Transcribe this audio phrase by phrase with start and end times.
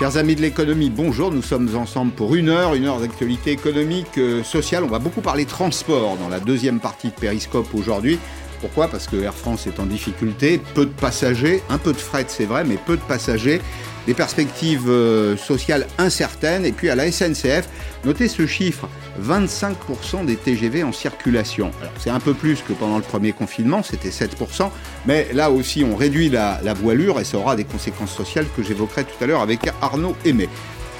[0.00, 1.30] Chers amis de l'économie, bonjour.
[1.30, 4.82] Nous sommes ensemble pour une heure, une heure d'actualité économique, euh, sociale.
[4.82, 8.18] On va beaucoup parler transport dans la deuxième partie de Périscope aujourd'hui.
[8.62, 8.88] Pourquoi?
[8.88, 12.46] Parce que Air France est en difficulté, peu de passagers, un peu de fret c'est
[12.46, 13.60] vrai, mais peu de passagers,
[14.06, 16.64] des perspectives euh, sociales incertaines.
[16.64, 17.68] Et puis à la SNCF,
[18.04, 18.88] notez ce chiffre,
[19.22, 21.70] 25% des TGV en circulation.
[21.98, 24.70] C'est un peu plus que pendant le premier confinement, c'était 7%,
[25.06, 29.04] mais là aussi on réduit la, voilure et ça aura des conséquences sociales que j'évoquerai
[29.04, 30.48] tout à l'heure avec Arnaud Aimé.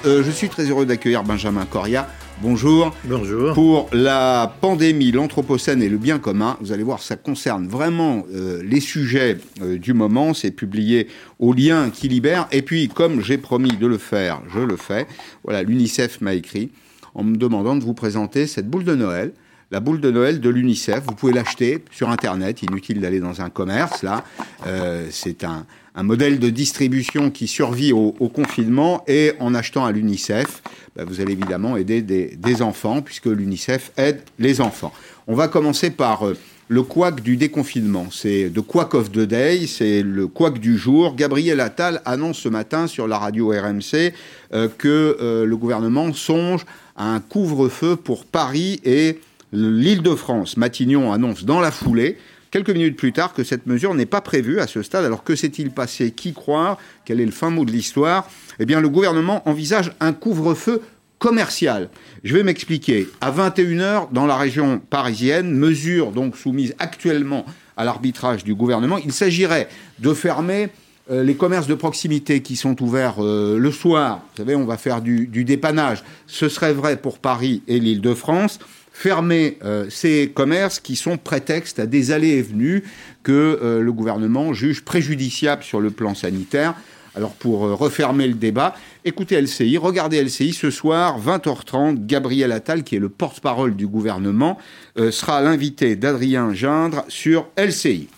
[0.07, 2.09] Euh, je suis très heureux d'accueillir Benjamin Coria.
[2.43, 2.97] Bonjour.
[3.05, 3.53] Bonjour.
[3.53, 8.63] Pour la pandémie, l'Anthropocène et le bien commun, vous allez voir, ça concerne vraiment euh,
[8.65, 10.33] les sujets euh, du moment.
[10.33, 11.09] C'est publié
[11.39, 12.49] au lien qui libère.
[12.51, 15.07] Et puis, comme j'ai promis de le faire, je le fais.
[15.45, 16.71] Voilà, l'UNICEF m'a écrit
[17.15, 19.33] en me demandant de vous présenter cette boule de Noël.
[19.71, 23.51] La boule de Noël de l'UNICEF, vous pouvez l'acheter sur Internet, inutile d'aller dans un
[23.51, 24.25] commerce, là.
[24.67, 30.63] Euh, c'est un, modèle de distribution qui survit au, confinement et en achetant à l'UNICEF,
[30.97, 34.93] bah, vous allez évidemment aider des, enfants puisque l'UNICEF aide les enfants.
[35.27, 36.37] On va commencer par euh,
[36.69, 38.07] le couac du déconfinement.
[38.11, 41.15] C'est de Quack of the Day, c'est le couac du jour.
[41.15, 44.13] Gabriel Attal annonce ce matin sur la radio RMC
[44.53, 46.65] euh, que le gouvernement songe
[46.97, 49.21] un couvre-feu pour Paris et
[49.53, 50.57] l'Île-de-France.
[50.57, 52.19] Matignon annonce dans la foulée,
[52.51, 55.05] quelques minutes plus tard, que cette mesure n'est pas prévue à ce stade.
[55.05, 56.11] Alors que s'est-il passé?
[56.11, 56.79] Qui croire?
[57.05, 58.29] Quel est le fin mot de l'histoire?
[58.59, 60.83] Eh bien, le gouvernement envisage un couvre-feu
[61.19, 61.91] commercial.
[62.25, 63.09] Je vais m'expliquer.
[63.21, 67.45] À 21h, dans la région parisienne, mesure donc soumise actuellement
[67.77, 69.69] à l'arbitrage du gouvernement, il s'agirait
[70.01, 70.71] de fermer
[71.11, 74.77] euh, les commerces de proximité qui sont ouverts euh, le soir, vous savez, on va
[74.77, 78.59] faire du, dépannage, ce serait vrai pour Paris et l'Île-de-France.
[79.03, 82.85] Fermer euh, ces commerces qui sont prétexte à des allées et venues
[83.23, 86.75] que le gouvernement juge préjudiciables sur le plan sanitaire.
[87.15, 88.75] Alors pour refermer le débat,
[89.07, 94.59] écoutez LCI, regardez LCI ce soir, 20h30, Gabriel Attal, qui est le porte-parole du gouvernement,
[94.97, 98.09] sera l'invité d'Adrien Gindre sur LCI.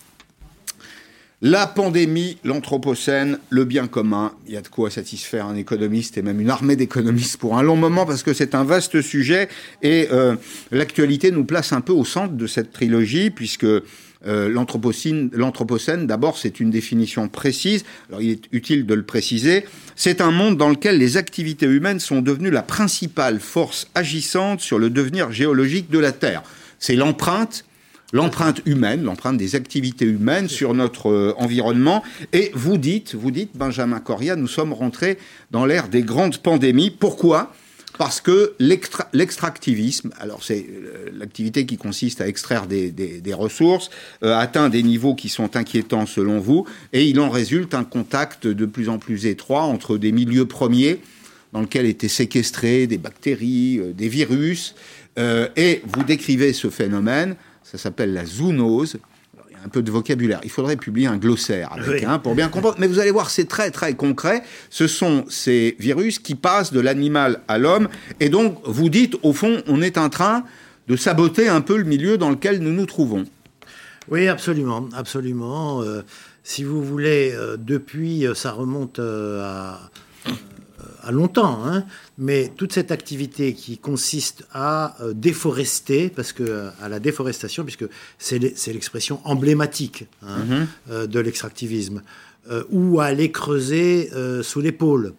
[1.45, 6.23] La pandémie, l'Anthropocène, le bien commun, il y a de quoi satisfaire un économiste et
[6.23, 9.49] même une armée d'économistes pour un long moment parce que c'est un vaste sujet
[9.83, 10.37] et euh,
[10.71, 13.83] l'actualité nous place un peu au centre de cette trilogie puisque euh,
[14.25, 17.85] l'Anthropocène, d'abord, c'est une définition précise.
[18.09, 19.65] Alors, il est utile de le préciser.
[19.97, 24.79] C'est un monde dans lequel les activités humaines sont devenues la principale force agissante sur
[24.79, 26.45] le devenir géologique de la Terre.
[26.79, 27.65] C'est l'empreinte
[28.13, 32.03] l'empreinte humaine, l'empreinte des activités humaines sur notre euh, environnement.
[32.33, 35.19] Et vous dites, vous dites, Benjamin Coria, nous sommes rentrés
[35.51, 36.91] dans l'ère des grandes pandémies.
[36.91, 37.53] Pourquoi?
[37.99, 43.91] Parce que l'extractivisme, alors c'est euh, l'activité qui consiste à extraire des, ressources,
[44.23, 48.47] euh, atteint des niveaux qui sont inquiétants selon vous, et il en résulte un contact
[48.47, 51.01] de plus en plus étroit entre des milieux premiers
[51.53, 54.75] dans lesquels étaient séquestrés des bactéries, des virus,
[55.19, 58.99] et vous décrivez ce phénomène ça s'appelle la zoonose.
[59.49, 60.41] il y a un peu de vocabulaire.
[60.45, 62.77] Il faudrait publier un glossaire avec, hein, pour bien comprendre.
[62.79, 64.43] Mais vous allez voir, c'est très très concret.
[64.71, 67.89] Ce sont ces virus qui passent de l'animal à l'homme.
[68.21, 70.45] Et donc, vous dites, au fond, on est en train
[70.89, 73.25] de saboter un peu le milieu dans lequel nous nous trouvons.
[74.09, 75.83] Oui, absolument, absolument.
[75.83, 76.03] Euh,
[76.43, 79.91] si vous voulez, euh, depuis, euh, ça remonte à
[81.03, 81.85] à longtemps, hein,
[82.19, 87.85] mais toute cette activité qui consiste à euh, déforester, parce que à la déforestation, puisque
[88.19, 90.67] c'est l'expression emblématique hein, mhm.
[90.91, 92.03] euh, de l'extractivisme,
[92.51, 94.11] euh, ou à aller creuser
[94.43, 95.15] sous l'épaule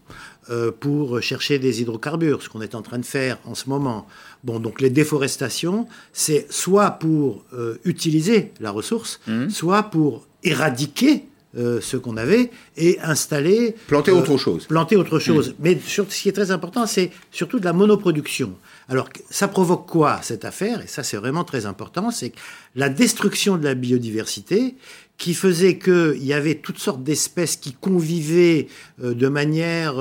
[0.82, 4.08] pour chercher des hydrocarbures, ce qu'on est en train de faire en ce moment.
[4.44, 7.46] Bon, donc les déforestations, c'est soit pour
[7.86, 9.50] utiliser la ressource, mhm.
[9.50, 13.76] soit pour éradiquer euh, ce qu'on avait et installer.
[13.86, 14.66] Planter euh, autre chose.
[14.66, 15.50] Planter autre chose.
[15.50, 15.54] Mm.
[15.60, 18.56] Mais ce qui est très important, c'est surtout de la monoproduction.
[18.90, 20.82] Alors, ça provoque quoi cette affaire?
[20.82, 22.34] Et ça, c'est vraiment très important c'est
[22.74, 24.74] la destruction de la biodiversité
[25.20, 28.68] qui faisait qu'il y avait toutes sortes d'espèces qui convivaient
[29.04, 29.94] euh, de manière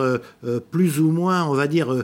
[0.71, 1.95] plus ou moins, on va dire,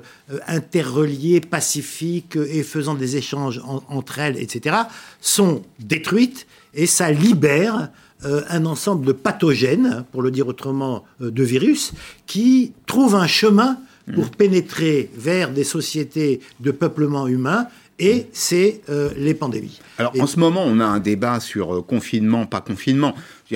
[0.46, 4.76] interreliées, pacifiques et faisant des échanges entre elles, etc.,
[5.22, 7.88] sont détruites et ça libère
[8.24, 11.92] euh, un ensemble de pathogènes, pour le dire autrement, euh, de virus,
[12.26, 13.78] qui trouvent un chemin
[14.12, 14.30] pour mmh.
[14.30, 17.68] pénétrer vers des sociétés de peuplement humain
[18.00, 19.78] et c'est euh, les pandémies.
[19.98, 23.14] Alors en ce moment, on a un débat sur confinement, pas confinement.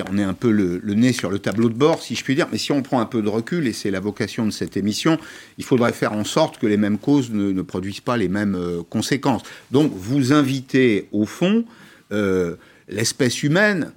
[0.09, 2.47] on est un peu le, nez sur le tableau de bord, si je puis dire,
[2.49, 5.17] mais si on prend un peu de recul, et c'est la vocation de cette émission,
[5.57, 8.57] il faudrait faire en sorte que les mêmes causes ne, produisent pas les mêmes
[8.89, 9.43] conséquences.
[9.71, 11.65] Donc vous invitez au fond
[12.87, 13.91] l'espèce humaine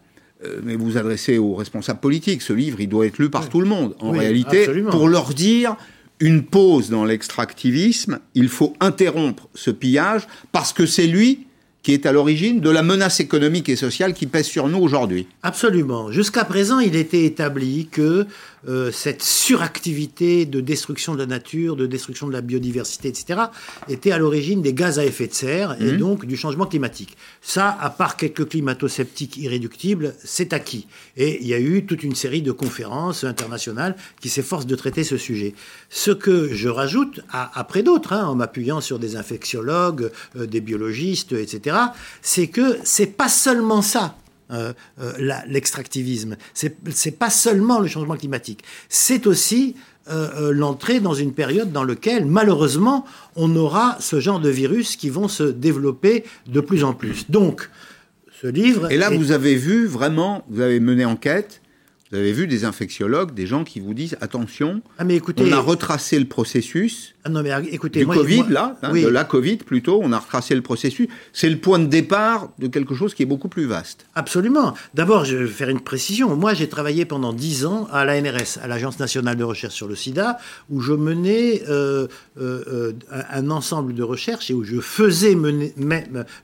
[0.63, 2.43] mais vous vous adressez aux responsables politiques.
[2.43, 5.77] Ce livre, il doit être lu par tout le monde, en réalité, pour leur dire
[6.21, 11.47] une pause dans l'extractivisme, il faut interrompre ce pillage parce que c'est lui
[11.83, 15.29] qui est à l'origine de la menace économique et sociale qui pèse sur nous aujourd'hui.
[15.45, 16.11] Absolument.
[16.11, 18.27] Jusqu'à présent, il était établi que
[18.69, 23.41] euh, cette suractivité de destruction de la nature, de destruction de la biodiversité, etc.,
[23.89, 25.97] était à l'origine des gaz à effet de serre et mmh.
[25.99, 27.17] donc du changement climatique.
[27.43, 30.87] Ça, à part quelques climato-sceptiques irréductibles, c'est acquis.
[31.17, 35.05] Et il y a eu toute une série de conférences internationales qui s'efforcent de traiter
[35.05, 35.55] ce sujet.
[35.89, 41.33] Ce que je rajoute, après d'autres, hein, en m'appuyant sur des infectiologues, euh, des biologistes,
[41.33, 41.77] etc.,
[42.23, 44.17] c'est que c'est pas seulement ça
[44.51, 45.13] euh, euh,
[45.49, 46.37] l'extractivisme.
[46.55, 49.75] C'est pas seulement le changement climatique, c'est aussi
[50.09, 53.05] euh, l'entrée dans une période dans laquelle, malheureusement,
[53.35, 57.29] on aura ce genre de virus qui vont se développer de plus en plus.
[57.29, 57.69] Donc,
[58.41, 58.91] ce livre.
[58.93, 61.61] Et là, vous avez vu vraiment, vous avez mené enquête
[62.11, 65.53] vous avez vu des infectiologues, des gens qui vous disent attention, ah mais écoutez, on
[65.53, 69.57] a retracé le processus ah non mais écoutez, du Covid là, hein, de la Covid
[69.57, 71.09] plutôt, on a retracé le processus.
[71.33, 74.07] C'est le point de départ de quelque chose qui est beaucoup plus vaste.
[74.15, 74.75] Absolument.
[74.95, 76.37] D'abord, je vais faire une précision.
[76.37, 79.97] Moi, j'ai travaillé pendant dix ans à l'ANRS, à l'Agence nationale de recherche sur le
[79.97, 80.39] SIDA,
[80.71, 82.07] où je menais euh,
[82.41, 85.75] euh, euh, un ensemble de recherches et où je faisais mener,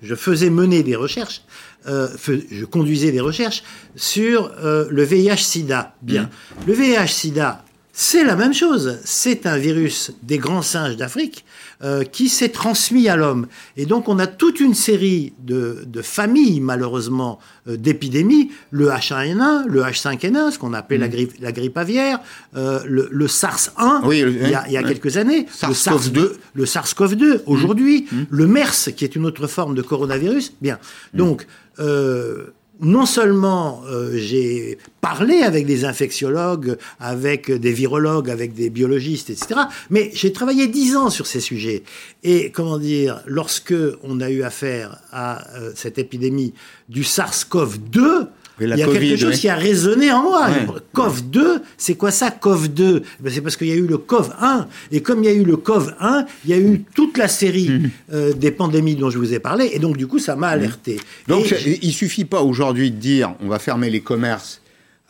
[0.02, 1.42] je faisais mener des recherches
[1.86, 2.08] euh,
[2.50, 3.62] je conduisais des recherches
[3.96, 5.94] sur euh, le VIH-Sida.
[6.02, 6.22] Bien.
[6.22, 6.28] Mmh.
[6.66, 8.98] Le VIH-Sida, c'est la même chose.
[9.04, 11.44] C'est un virus des grands singes d'Afrique
[11.82, 13.46] euh, qui s'est transmis à l'homme.
[13.76, 18.50] Et donc on a toute une série de, familles, malheureusement, d'épidémies.
[18.70, 21.10] Le H1N1, le H5N1, ce qu'on appelait la, mmh.
[21.10, 22.20] grippe, la grippe aviaire,
[22.54, 25.46] le, SARS-1, il, y a, quelques années,
[26.54, 28.22] le SARS-CoV-2, aujourd'hui, mmh.
[28.30, 30.54] le MERS, qui est une autre forme de coronavirus.
[30.60, 30.78] Bien.
[31.14, 31.46] Donc,
[31.78, 32.52] euh,
[32.82, 39.60] non seulement euh, j'ai parlé avec des infectiologues, avec des virologues, avec des biologistes, etc.,
[39.90, 41.84] mais j'ai travaillé dix ans sur ces sujets.
[42.24, 46.54] Et comment dire, lorsque on a eu affaire à euh, cette épidémie
[46.88, 48.26] du SARS-CoV-2,
[48.60, 50.48] il y a quelque chose qui a résonné en moi.
[50.94, 54.66] COV2, c'est quoi ça, COV2 ben, C'est parce qu'il y a eu le COV1.
[54.90, 57.70] Et comme il y a eu le COV1, il y a eu toute la série
[57.70, 57.90] mhm.
[58.12, 59.70] euh, des pandémies dont je vous ai parlé.
[59.72, 60.52] Et donc, du coup, ça m'a mhm.
[60.52, 61.00] alerté.
[61.28, 64.60] Donc, il ne suffit pas aujourd'hui de dire on va fermer les commerces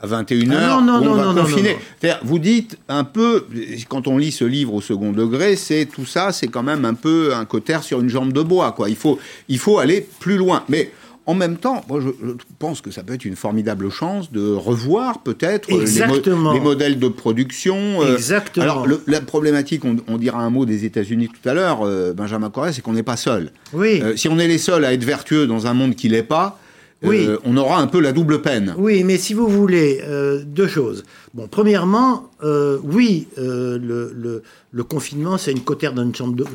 [0.02, 1.76] à 21h, ah non, non, on va non, confiner.
[2.24, 3.46] Vous dites un peu,
[3.88, 6.94] quand on lit ce livre au second degré, c'est tout ça, c'est quand même un
[6.94, 8.72] peu un cotère sur une jambe de bois.
[8.72, 8.90] Quoi.
[8.90, 10.64] Il, faut, il faut aller plus loin.
[10.68, 10.90] Mais
[11.32, 12.10] en même temps, moi, je,
[12.58, 18.02] pense que ça peut être une formidable chance de revoir peut-être les, modèles de production.
[18.02, 18.64] Euh, Exactement.
[18.64, 22.76] alors, la problématique, on, dira un mot des États-Unis tout à l'heure, euh, Benjamin Corrèze,
[22.76, 23.50] c'est qu'on n'est pas seul.
[23.72, 24.00] Oui.
[24.02, 26.58] Euh, si on est les seuls à être vertueux dans un monde qui l'est pas,
[27.02, 27.26] oui.
[27.26, 28.74] Euh, on aura un peu la double peine.
[28.78, 31.04] Oui, mais si vous voulez, euh, deux choses.
[31.34, 34.42] Bon, premièrement, euh, oui, le,
[34.82, 35.94] confinement, c'est une cotère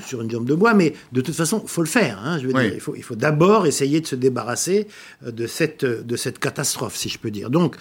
[0.06, 2.21] sur une jambe de bois, mais de toute façon, il faut le faire.
[2.24, 4.88] Hein, je veux dire, il faut, il faut d'abord essayer de se débarrasser
[5.25, 7.50] de cette, de cette catastrophe, si je peux dire.
[7.50, 7.75] Donc,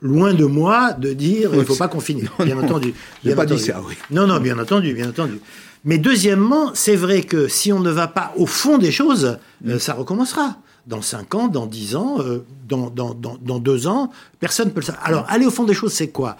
[0.00, 2.94] loin de moi de dire il ne faut pas confiner, bien entendu.
[3.22, 3.94] Bien pas dit ça, oui.
[4.10, 5.40] Non, non, bien entendu, bien entendu.
[5.84, 9.38] Mais deuxièmement, c'est vrai que si on ne va pas au fond des choses,
[9.78, 10.56] ça recommencera
[10.86, 14.10] dans 5 ans, dans 10 ans, euh, dans, dans, dans, 2 ans,
[14.40, 15.06] personne ne peut le savoir.
[15.06, 16.36] Alors, aller au fond des choses, c'est quoi?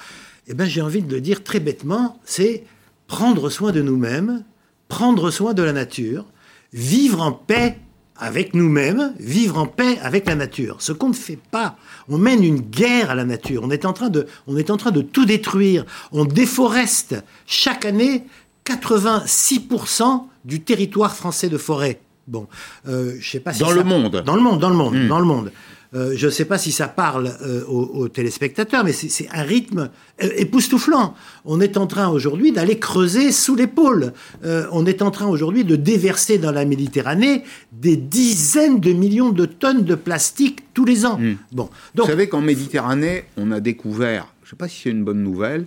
[0.47, 2.65] Eh bien, j'ai envie de le dire très bêtement, c'est
[3.07, 4.45] prendre soin de nous-mêmes,
[4.89, 6.25] prendre soin de la nature,
[6.73, 7.79] vivre en paix
[8.17, 10.77] avec nous-mêmes, vivre en paix avec la nature.
[10.81, 11.77] Ce qu'on ne fait pas,
[12.09, 13.63] on mène une guerre à la nature.
[13.65, 15.85] On est en train de, on est en train de tout détruire.
[16.13, 18.25] On déforeste chaque année
[18.67, 22.01] 86% du territoire français de forêt.
[22.27, 22.47] Bon,
[22.89, 24.23] euh, je sais pas si dans le monde.
[24.25, 25.09] Dans le monde, dans le monde, hmm.
[25.09, 25.53] dans le monde.
[25.95, 29.91] Euh, je ne sais pas si ça parle euh, aux, téléspectateurs, mais c'est un rythme
[30.19, 31.15] époustouflant.
[31.45, 34.13] On est en train aujourd'hui d'aller creuser sous pôles.
[34.43, 39.47] on est en train aujourd'hui de déverser dans la Méditerranée des dizaines de millions de
[39.47, 41.19] tonnes de plastique tous les ans.
[41.19, 41.37] Hmm.
[41.53, 44.91] Bon, donc, Vous savez qu'en Méditerranée, on a découvert, je ne sais pas si c'est
[44.91, 45.67] une bonne nouvelle,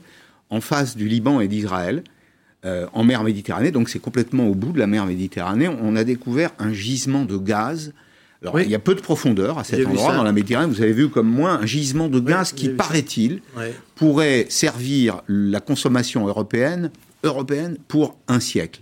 [0.49, 2.03] en face du Liban et d'Israël,
[2.65, 6.03] euh, en mer Méditerranée, donc c'est complètement au bout de la mer Méditerranée, on a
[6.03, 7.93] découvert un gisement de gaz.
[8.41, 10.71] Alors, il y a peu de profondeur à cet endroit dans la Méditerranée.
[10.71, 13.41] Vous avez vu comme moi un gisement de gaz qui, paraît-il,
[13.95, 16.91] pourrait servir la consommation européenne,
[17.23, 18.81] européenne pour un siècle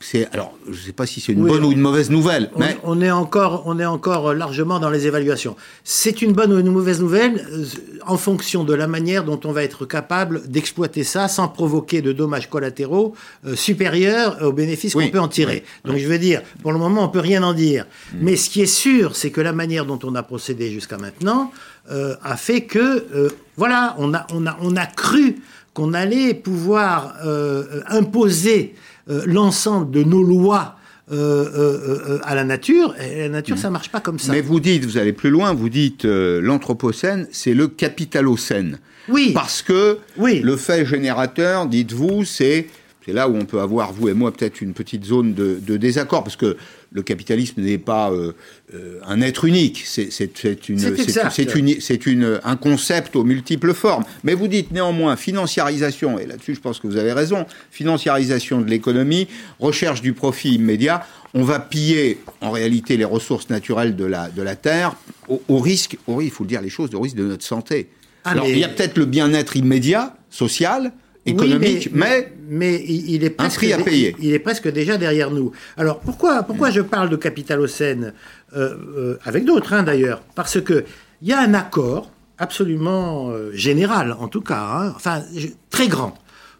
[0.00, 2.50] c'est alors je ne sais pas si c'est une bonne ou une mauvaise nouvelle.
[2.54, 2.76] On, mais...
[2.84, 5.56] on, est encore on est encore largement dans les évaluations.
[5.84, 7.46] C'est une bonne ou une mauvaise nouvelle?
[7.50, 7.64] Euh,
[8.06, 12.12] en fonction de la manière dont on va être capable d'exploiter ça sans provoquer de
[12.12, 13.14] dommages collatéraux
[13.46, 15.64] euh, supérieurs aux bénéfices qu'on peut en tirer.
[15.84, 17.86] Donc je veux dire, pour le moment on peut rien en dire.
[18.12, 18.18] Mm.
[18.20, 21.52] Mais ce qui est sûr, c'est que la manière dont on a procédé jusqu'à maintenant
[21.90, 25.36] euh, a fait que voilà, on a on a on a cru
[25.76, 28.74] qu'on allait pouvoir euh, imposer
[29.10, 30.75] euh, l'ensemble de nos lois
[31.12, 32.94] euh, à la nature.
[33.00, 34.32] Et la nature, ça marche pas comme ça.
[34.32, 38.78] Mais vous dites, vous allez plus loin, vous dites l'anthropocène, c'est le capitalocène.
[39.08, 39.30] Oui.
[39.32, 40.40] Parce que oui.
[40.40, 42.66] le fait générateur, dites-vous, c'est
[43.06, 45.76] c'est là où on peut avoir, vous et moi, peut-être une petite zone de, de,
[45.76, 46.56] désaccord, parce que
[46.92, 48.32] le capitalisme n'est pas euh,
[48.74, 54.04] euh, un être unique, c'est une, c'est une, un concept aux multiples formes.
[54.24, 58.70] Mais vous dites néanmoins financiarisation, et là-dessus je pense que vous avez raison, financiarisation de
[58.70, 59.28] l'économie,
[59.58, 64.42] recherche du profit immédiat, on va piller en réalité les ressources naturelles de la, de
[64.42, 64.96] la Terre
[65.28, 67.88] au, au risque, au, il faut le dire les choses, au risque de notre santé.
[68.24, 70.92] Ah, Alors il y a peut-être le bien-être immédiat, social,
[71.26, 74.14] économique, mais, mais, il est presque, à payer.
[74.20, 75.52] Il est presque déjà derrière nous.
[75.76, 78.12] Alors pourquoi, pourquoi je parle de capitalocène
[78.54, 80.22] euh, euh, avec d'autres hein, d'ailleurs?
[80.34, 80.84] Parce que
[81.22, 85.22] il y a un accord absolument euh, général, en tout cas, hein, enfin
[85.70, 86.14] très grand,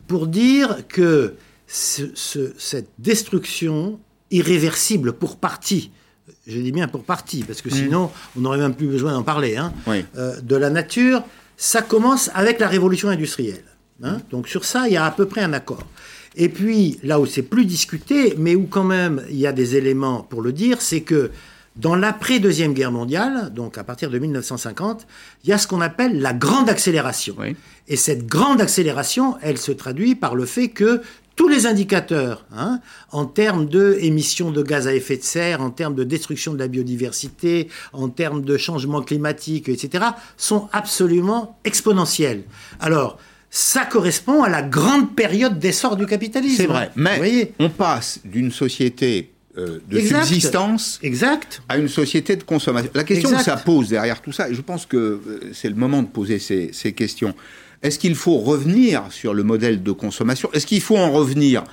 [0.08, 1.34] pour dire que
[1.66, 3.98] cette destruction
[4.30, 5.90] irréversible pour partie,
[6.46, 7.72] je dis bien pour partie, parce que mm.
[7.72, 9.72] sinon on n'aurait même plus besoin d'en parler, hein,
[10.16, 11.22] de la nature,
[11.56, 13.64] ça commence avec la révolution industrielle.
[14.02, 14.18] Hein?
[14.30, 15.84] Donc sur ça, il y a à peu près un accord.
[16.36, 19.76] Et puis, là où c'est plus discuté, mais où quand même il y a des
[19.76, 21.30] éléments pour le dire, c'est que
[21.76, 25.06] dans l'après-deuxième guerre mondiale, donc à partir de 1950,
[25.44, 27.36] il y a ce qu'on appelle la grande accélération.
[27.88, 31.02] Et cette grande accélération, elle se traduit par le fait que
[31.36, 32.80] tous les indicateurs, hein,
[33.12, 36.58] en termes de émissions de gaz à effet de serre, en termes de destruction de
[36.58, 40.06] la biodiversité, en termes de changement climatique, etc.,
[40.38, 42.44] sont absolument exponentiels.
[42.80, 43.18] Alors,
[43.50, 46.56] ça correspond à la grande période d'essor du capitalisme.
[46.56, 51.62] C'est vrai, mais on passe d'une société euh, de subsistance exact.
[51.68, 52.90] à une société de consommation.
[52.94, 55.74] La question que ça pose derrière tout ça, et je pense que euh, c'est le
[55.74, 57.34] moment de poser ces, questions,
[57.82, 60.50] est-ce qu'il faut revenir sur le modèle de consommation?
[60.52, 61.64] Est-ce qu'il faut en revenir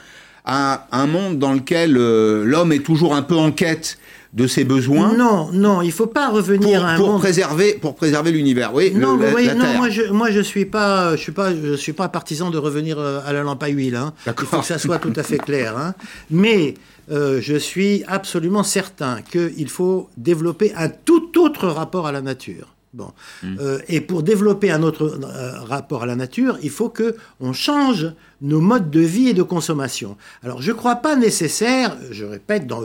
[0.45, 3.97] à un monde dans lequel euh, l'homme est toujours un peu en quête
[4.33, 5.15] de ses besoins.
[5.15, 8.73] Non, non, il faut pas revenir pour, à un pour préserver pour préserver l'univers.
[8.73, 12.09] Oui, non, non, moi je moi je suis pas je suis pas je suis pas
[12.09, 13.95] partisan de revenir euh, à la lampe à huile.
[13.95, 14.13] Hein.
[14.25, 15.77] Il faut que ça soit tout à fait clair.
[15.77, 15.93] Hein.
[16.31, 16.73] Mais
[17.11, 22.69] euh, je suis absolument certain qu'il faut développer un tout autre rapport à la nature.
[22.93, 23.11] Bon.
[23.41, 23.55] Hmm.
[23.59, 25.19] Euh, et pour développer un autre
[25.67, 29.41] rapport à la nature, il faut que on change nos modes de vie et de
[29.41, 30.15] consommation.
[30.43, 32.83] Alors, je ne crois pas nécessaire, je répète, dans,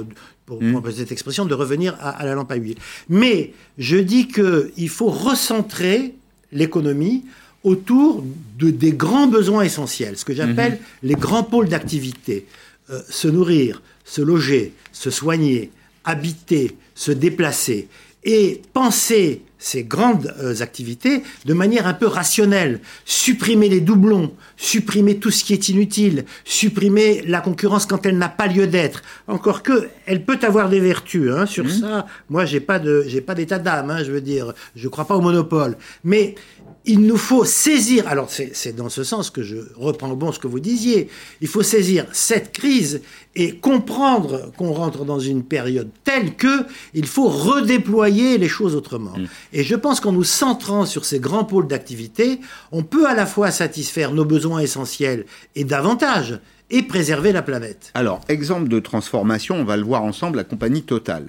[0.48, 0.92] pour mmh.
[0.96, 2.78] cette expression, de revenir à, la lampe à huile.
[3.08, 6.14] Mais je dis qu'il faut recentrer
[6.52, 7.24] l'économie
[7.64, 8.24] autour
[8.58, 11.06] de, des grands besoins essentiels, ce que j'appelle hmm.
[11.06, 12.46] les grands pôles d'activité.
[12.90, 15.70] Euh, se nourrir, se loger, se soigner,
[16.04, 17.88] habiter, se déplacer
[18.24, 22.80] et penser ces grandes euh, activités de manière un peu rationnelle.
[23.04, 28.28] Supprimer les doublons, supprimer tout ce qui est inutile, supprimer la concurrence quand elle n'a
[28.28, 29.02] pas lieu d'être.
[29.26, 31.32] Encore que, elle peut avoir des vertus.
[31.32, 31.70] Hein, sur mmh.
[31.70, 33.90] ça, moi, j'ai pas de, j'ai pas d'état d'âme.
[33.90, 35.76] Hein, je veux dire, je crois pas au monopole.
[36.04, 36.34] Mais
[36.84, 40.46] il nous faut saisir, alors c'est dans ce sens que je reprends bon ce que
[40.46, 41.08] vous disiez,
[41.40, 43.02] il faut saisir cette crise
[43.34, 49.16] et comprendre qu'on rentre dans une période telle que il faut redéployer les choses autrement.
[49.16, 49.26] Mm.
[49.52, 52.40] Et je pense qu'en nous centrant sur ces grands pôles d'activité,
[52.72, 57.90] on peut à la fois satisfaire nos besoins essentiels et davantage, et préserver la planète.
[57.94, 61.28] Alors, exemple de transformation, on va le voir ensemble, la compagnie Total.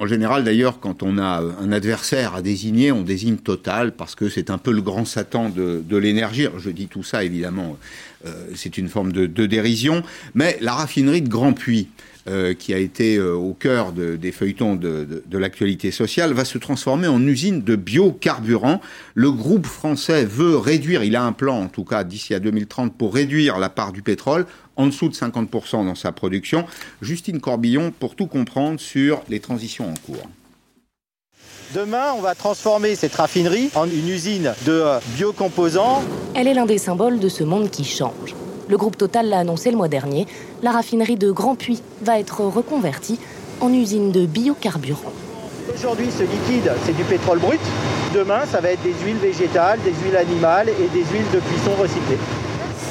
[0.00, 4.30] En général, d'ailleurs, quand on a un adversaire à désigner, on désigne Total parce que
[4.30, 6.46] c'est un peu le grand Satan de, l'énergie.
[6.56, 7.76] Je dis tout ça, évidemment,
[8.24, 10.02] euh, c'est une forme de, dérision.
[10.34, 11.88] Mais la raffinerie de Grand Puy,
[12.28, 17.08] euh, qui a été euh, au cœur des feuilletons de, l'actualité sociale, va se transformer
[17.08, 18.80] en usine de biocarburant.
[19.14, 22.94] Le groupe français veut réduire, il a un plan en tout cas d'ici à 2030
[22.96, 24.46] pour réduire la part du pétrole
[24.76, 26.66] en dessous de 50% dans sa production.
[27.02, 30.28] Justine Corbillon pour tout comprendre sur les transitions en cours.
[31.74, 36.02] Demain, on va transformer cette raffinerie en une usine de euh, biocomposants.
[36.34, 38.34] Elle est l'un des symboles de ce monde qui change.
[38.70, 40.28] Le groupe Total l'a annoncé le mois dernier,
[40.62, 43.18] la raffinerie de Grand Puy va être reconvertie
[43.60, 45.10] en usine de biocarburant.
[45.74, 47.58] Aujourd'hui, ce liquide, c'est du pétrole brut.
[48.14, 51.72] Demain, ça va être des huiles végétales, des huiles animales et des huiles de cuisson
[51.80, 52.18] recyclées.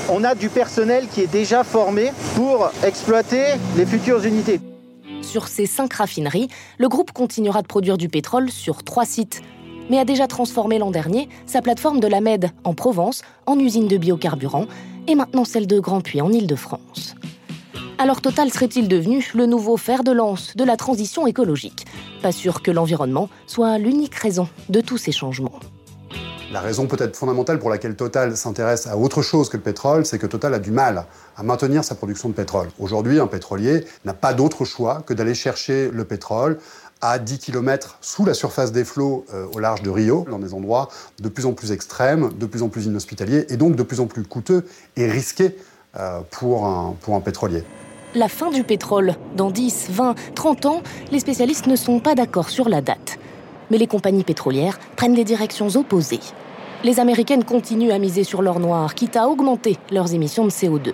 [0.10, 3.46] On a du personnel qui est déjà formé pour exploiter
[3.78, 4.60] les futures unités.
[5.22, 9.42] Sur ces cinq raffineries, le groupe continuera de produire du pétrole sur trois sites,
[9.90, 13.88] mais a déjà transformé l'an dernier sa plateforme de la Med en Provence en usine
[13.88, 14.66] de biocarburant
[15.10, 17.16] et maintenant celle de Grand Puy en Île-de-France.
[17.98, 21.86] Alors Total serait-il devenu le nouveau fer de lance de la transition écologique?
[22.22, 25.60] Pas sûr que l'environnement soit l'unique raison de tous ces changements.
[26.52, 30.18] La raison peut-être fondamentale pour laquelle Total s'intéresse à autre chose que le pétrole, c'est
[30.18, 31.06] que Total a du mal
[31.38, 32.70] à maintenir sa production de pétrole.
[32.80, 36.58] Aujourd'hui, un pétrolier n'a pas d'autre choix que d'aller chercher le pétrole
[37.02, 40.54] à 10 km sous la surface des flots euh, au large de Rio, dans des
[40.54, 40.90] endroits
[41.20, 44.08] de plus en plus extrêmes, de plus en plus inhospitaliers et donc de plus en
[44.08, 44.66] plus coûteux
[44.98, 45.56] et risqués
[45.98, 47.64] euh, pour, un, pour un pétrolier.
[48.16, 52.50] La fin du pétrole, dans 10, 20, 30 ans, les spécialistes ne sont pas d'accord
[52.50, 53.20] sur la date.
[53.70, 56.20] Mais les compagnies pétrolières prennent des directions opposées.
[56.84, 60.94] Les Américaines continuent à miser sur l'or noir, quitte à augmenter leurs émissions de CO2.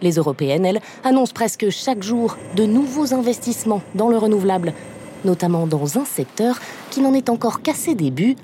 [0.00, 4.72] Les Européennes, elles, annoncent presque chaque jour de nouveaux investissements dans le renouvelable,
[5.24, 6.58] notamment dans un secteur
[6.90, 8.36] qui n'en est encore qu'à ses débuts,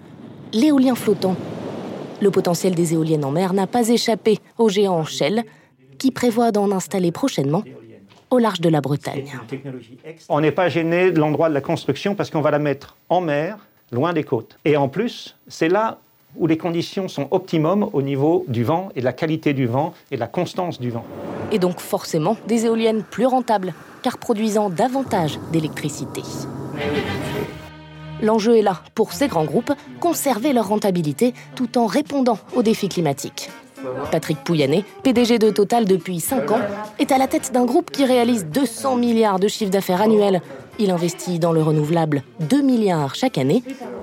[0.53, 1.37] l'éolien flottant.
[2.21, 5.45] Le potentiel des éoliennes en mer n'a pas échappé au géant Shell,
[5.99, 7.63] qui prévoit d'en installer prochainement
[8.31, 9.27] au large de la Bretagne.
[10.29, 13.21] On n'est pas gêné de l'endroit de la construction parce qu'on va la mettre en
[13.21, 13.59] mer,
[13.91, 14.57] loin des côtes.
[14.65, 15.99] Et en plus, c'est là
[16.37, 19.93] où les conditions sont optimum au niveau du vent et de la qualité du vent
[20.11, 21.05] et de la constance du vent.
[21.51, 26.23] Et donc forcément des éoliennes plus rentables, car produisant davantage d'électricité.
[28.23, 32.89] L'enjeu est là, pour ces grands groupes, conserver leur rentabilité tout en répondant aux défis
[32.89, 33.51] climatiques.
[34.11, 36.61] Patrick Pouyanné, PDG de Total depuis 5 ans,
[36.99, 40.43] est à la tête d'un groupe qui réalise 200 milliards de chiffre d'affaires annuel.
[40.79, 43.63] Il investit dans le renouvelable 2 milliards chaque année.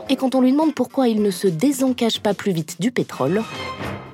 [0.10, 3.43] Et quand on lui demande pourquoi il ne se désengage pas plus vite du pétrole,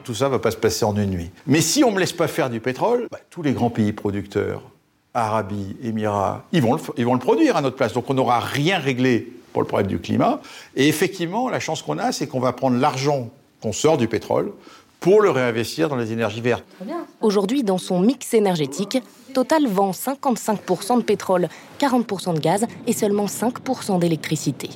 [0.03, 1.31] tout ça ne va pas se passer en une nuit.
[1.47, 3.93] Mais si on ne me laisse pas faire du pétrole, bah, tous les grands pays
[3.93, 4.63] producteurs,
[5.13, 7.93] Arabie, Émirats, ils vont, le, ils vont le produire à notre place.
[7.93, 10.41] Donc on n'aura rien réglé pour le problème du climat.
[10.75, 13.29] Et effectivement, la chance qu'on a, c'est qu'on va prendre l'argent
[13.61, 14.51] qu'on sort du pétrole
[14.99, 16.63] pour le réinvestir dans les énergies vertes.
[17.21, 18.99] Aujourd'hui, dans son mix énergétique,
[19.33, 24.69] Total vend 55% de pétrole, 40% de gaz et seulement 5% d'électricité.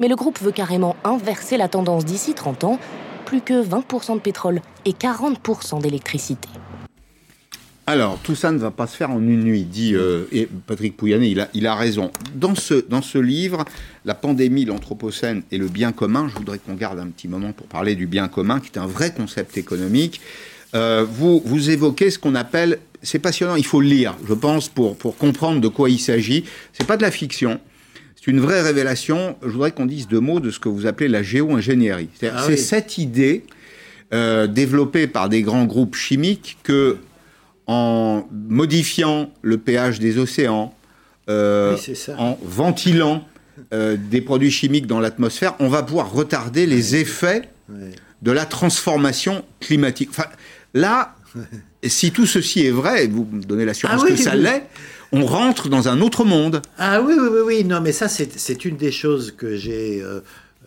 [0.00, 2.78] Mais le groupe veut carrément inverser la tendance d'ici 30 ans,
[3.26, 6.48] plus que 20% de pétrole et 40% d'électricité.
[7.88, 10.94] Alors, tout ça ne va pas se faire en une nuit, dit euh, et Patrick
[10.94, 12.10] Pouyanné, il a, il a raison.
[12.34, 13.64] Dans ce, dans ce livre,
[14.04, 17.66] La pandémie, l'Anthropocène et le bien commun, je voudrais qu'on garde un petit moment pour
[17.66, 20.20] parler du bien commun, qui est un vrai concept économique.
[20.74, 24.68] Euh, vous, vous évoquez ce qu'on appelle, c'est passionnant, il faut le lire, je pense,
[24.68, 26.44] pour, pour comprendre de quoi il s'agit.
[26.74, 27.58] C'est pas de la fiction,
[28.16, 29.36] c'est une vraie révélation.
[29.40, 32.10] Je voudrais qu'on dise deux mots de ce que vous appelez la géo-ingénierie.
[32.20, 33.44] C'est ah cette idée
[34.12, 36.98] euh, développée par des grands groupes chimiques que
[37.68, 40.74] en modifiant le pH des océans,
[41.28, 41.76] euh,
[42.16, 43.28] en ventilant
[43.72, 47.42] euh, des produits chimiques dans l'atmosphère, on va pouvoir retarder les effets
[48.22, 50.08] de la transformation climatique.
[50.10, 50.28] Enfin,
[50.72, 51.14] là,
[51.84, 54.64] si tout ceci est vrai, et vous me donnez l'assurance ah que ça l'est,
[55.12, 56.62] on rentre dans un autre monde.
[56.78, 57.64] Ah oui, oui, oui, oui.
[57.64, 60.20] non, mais ça, c'est une des choses que j'ai euh,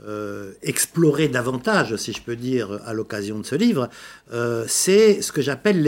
[0.08, 3.90] euh, explorer davantage, si je peux dire, à l'occasion de ce livre,
[4.34, 5.84] euh, c'est ce que j'appelle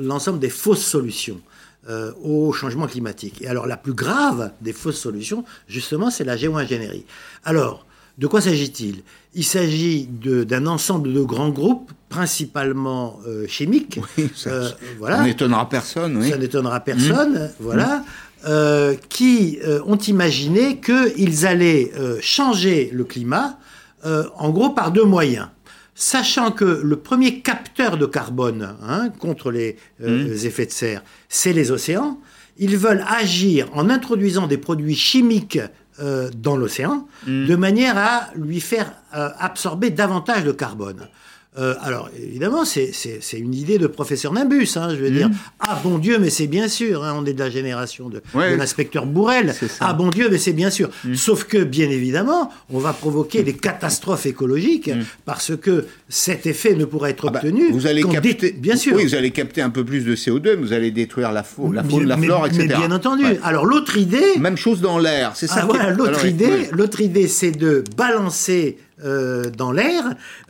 [0.00, 1.40] l'ensemble des fausses solutions.
[1.88, 3.40] Euh, au changement climatique.
[3.40, 7.06] Et alors la plus grave des fausses solutions, justement, c'est la géo-ingénierie.
[7.44, 7.86] Alors,
[8.18, 9.02] de quoi s'agit-il?
[9.34, 14.00] Il, s'agit d'un ensemble de grands groupes, principalement chimiques.
[14.34, 15.22] ça, voilà.
[15.22, 16.22] n'étonnera personne.
[16.28, 17.50] Ça n'étonnera personne, mmh.
[17.60, 18.02] voilà.
[18.44, 18.96] Mmh.
[19.08, 23.58] qui ont imaginé qu'ils allaient changer le climat
[24.06, 25.48] euh, en gros par deux moyens.
[25.94, 30.46] Sachant que le premier capteur de carbone hein, contre les, euh, mmh.
[30.46, 32.20] effets de serre, c'est les océans,
[32.58, 35.58] ils veulent agir en introduisant des produits chimiques
[36.00, 37.46] euh, dans l'océan, mmh.
[37.46, 41.08] de manière à lui faire absorber davantage de carbone.
[41.56, 42.92] Euh, alors, évidemment, c'est
[43.38, 44.76] une idée de professeur Nimbus.
[44.76, 45.34] Hein, je veux dire, mmh.
[45.60, 47.04] ah bon Dieu, mais c'est bien sûr.
[47.04, 49.54] Hein, on est de la génération de, l'inspecteur Bourrel.
[49.80, 50.90] Ah bon Dieu, mais c'est bien sûr.
[51.04, 51.14] Mmh.
[51.14, 55.00] Sauf que, bien évidemment, on va provoquer des catastrophes écologiques mmh.
[55.24, 57.70] parce que cet effet ne pourra être ah bah, obtenu.
[57.72, 58.94] vous allez capter, bien sûr.
[58.94, 61.74] Oui, vous allez capter un peu plus de CO2, mais vous allez détruire la, faune,
[61.74, 62.66] la, faune, la flore, etc.
[62.68, 63.24] Mais bien entendu.
[63.42, 64.38] Alors l'autre idée.
[64.38, 65.32] Même chose dans l'air.
[65.34, 65.66] C'est ça.
[65.80, 70.02] Ah, l'autre idée, l'autre idée, c'est de balancer euh, dans l'air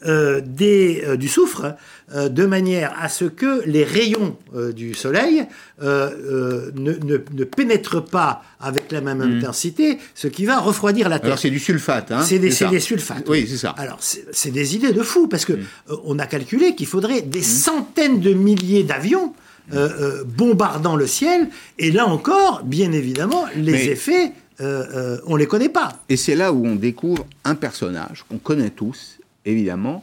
[0.06, 1.74] euh, euh, du soufre
[2.14, 4.38] de manière à ce que les rayons
[4.74, 5.44] du soleil
[5.82, 9.36] ne, ne, pénètrent pas avec la même hmm.
[9.38, 11.26] intensité, ce qui va refroidir la Terre.
[11.26, 13.28] Alors c'est du sulfate, hein C'est des, sulfates.
[13.28, 13.74] Oui, c'est ça.
[13.76, 15.66] Alors c'est des idées de fou parce que hmm.
[16.04, 17.42] on a calculé qu'il faudrait des hmm.
[17.42, 19.34] centaines de milliers d'avions
[20.38, 25.46] bombardant le ciel, et là encore, bien évidemment, les effets euh, euh, on ne les
[25.46, 26.00] connaît pas.
[26.08, 30.02] Et c'est là où on découvre un personnage qu'on connaît tous, évidemment,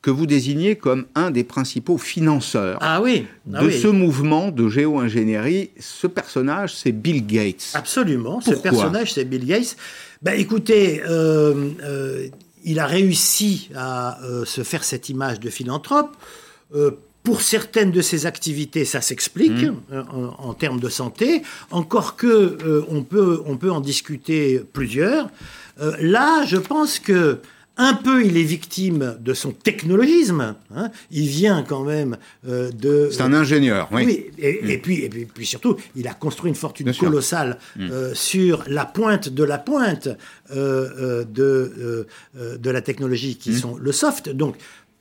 [0.00, 4.68] que vous désignez comme un des principaux financeurs ah oui, ah de ce mouvement de
[4.68, 5.70] géo-ingénierie.
[5.80, 7.72] Ce personnage, c'est Bill Gates.
[7.74, 9.76] Absolument, ce personnage, c'est Bill Gates.
[10.22, 12.28] Ben, écoutez, euh,
[12.64, 16.16] il a réussi à se faire cette image de philanthrope.
[17.26, 19.96] Pour certaines de ses activités, ça s'explique mmh.
[20.38, 22.56] en, termes de santé, encore que
[22.88, 25.28] on, peut, on peut en discuter plusieurs.
[26.00, 27.40] là, je pense que
[27.78, 30.54] un peu, il est victime de son technologisme.
[30.74, 30.90] Hein.
[31.10, 32.16] Il vient quand même
[32.48, 33.10] euh, de.
[33.10, 34.04] C'est un ingénieur, oui.
[34.06, 34.80] oui et, mm.
[34.80, 37.90] puis, et puis, surtout, il a construit une fortune colossale mm.
[37.90, 40.08] euh, sur la pointe de la pointe
[40.54, 43.56] euh, de, de la technologie qui mm.
[43.56, 44.30] sont le soft.
[44.30, 44.56] Donc,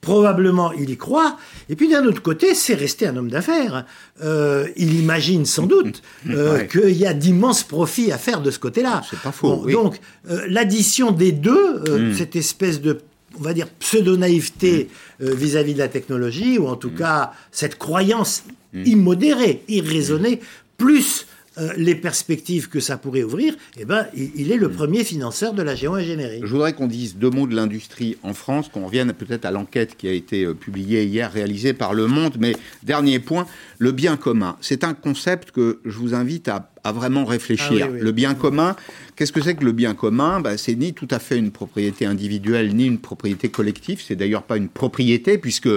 [0.05, 1.37] Probablement, il y croit.
[1.67, 3.85] Et puis d'un autre côté, c'est resté un homme d'affaires.
[4.23, 8.59] Euh, il imagine sans doute euh, qu'il y a d'immenses profits à faire de ce
[8.59, 9.01] côté-là.
[9.09, 9.65] C'est pas faux.
[9.65, 12.13] Donc, euh, l'addition des deux, mm.
[12.13, 12.99] cette espèce de
[13.37, 14.89] on va dire pseudo-naïveté
[15.19, 15.31] mm.
[15.31, 16.97] vis-à-vis de la technologie, ou en tout mm.
[16.97, 20.39] cas cette croyance immodérée, irraisonnée,
[20.77, 21.25] plus
[21.57, 25.61] euh, les perspectives que ça pourrait ouvrir, eh ben, il, est le premier financeur de
[25.61, 26.41] la géo-ingénierie.
[26.43, 29.95] Je voudrais qu'on dise deux mots de l'industrie en France, qu'on revienne peut-être à l'enquête
[29.95, 32.35] qui a été euh, publiée hier, réalisée par Le Monde.
[32.39, 33.47] Mais dernier point,
[33.79, 34.57] le bien commun.
[34.59, 37.87] C'est un concept que je vous invite à, vraiment réfléchir.
[37.89, 38.75] Ah le bien commun,
[39.15, 40.39] qu'est-ce que c'est que le bien commun?
[40.39, 44.03] Ben, C'est ni tout à fait une propriété individuelle, ni une propriété collective.
[44.05, 45.69] C'est d'ailleurs pas une propriété, puisque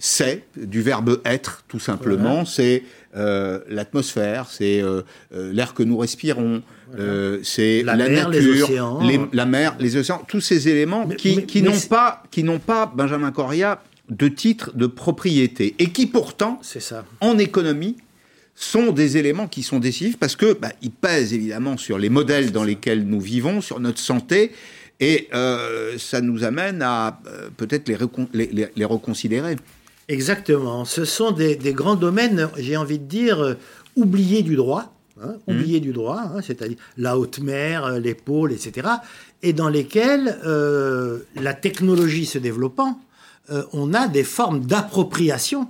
[0.00, 2.44] c'est du verbe être, tout simplement.
[2.44, 2.82] C'est
[3.16, 5.02] euh, l'atmosphère, c'est euh,
[5.34, 6.62] euh, l'air que nous respirons,
[7.42, 9.00] c'est la, nature,
[9.32, 13.82] la mer, les océans, tous ces éléments qui, n'ont pas, qui n'ont pas, Benjamin Correa,
[14.10, 17.04] de titre de propriété et qui pourtant, ça.
[17.20, 17.96] en économie,
[18.54, 22.52] sont des éléments qui sont décisifs parce que bah, ils pèsent évidemment sur les modèles
[22.52, 24.52] dans lesquels nous vivons, sur notre santé,
[25.00, 25.28] et
[25.98, 27.20] ça nous amène à
[27.56, 29.56] peut-être les, les reconsidérer.
[30.10, 30.84] Exactement.
[30.84, 33.54] Ce sont des, grands domaines, j'ai envie de dire, euh,
[33.94, 34.92] oubliés du droit.
[35.22, 35.52] Hein, mmh.
[35.52, 38.88] oubliés du droit, hein, c'est-à-dire la haute mer, euh, les pôles, etc.,
[39.42, 42.98] et dans lesquels euh, la technologie se développant,
[43.72, 45.68] on a des formes d'appropriation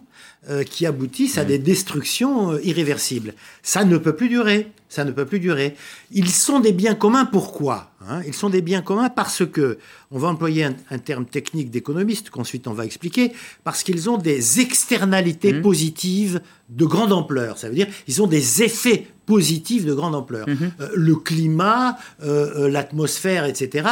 [0.66, 1.48] qui aboutissent à mmh.
[1.48, 3.32] des destructions irréversibles.
[3.62, 4.70] Ça ne peut plus durer.
[4.90, 5.74] Ça ne peut plus durer.
[6.10, 7.24] Ils sont des biens communs.
[7.24, 7.89] Pourquoi?
[8.10, 9.78] Hein Ils sont des biens communs parce que
[10.10, 14.60] on va employer un, terme technique d'économiste qu'ensuite on va expliquer, parce qu'ils ont des
[14.60, 15.62] externalités mmh.
[15.62, 17.58] positives de grande ampleur.
[17.58, 20.48] Ça veut dire ils ont des effets positifs de grande ampleur.
[20.48, 20.54] Mmh.
[20.80, 23.88] Euh, le climat, euh, euh, l'atmosphère, etc.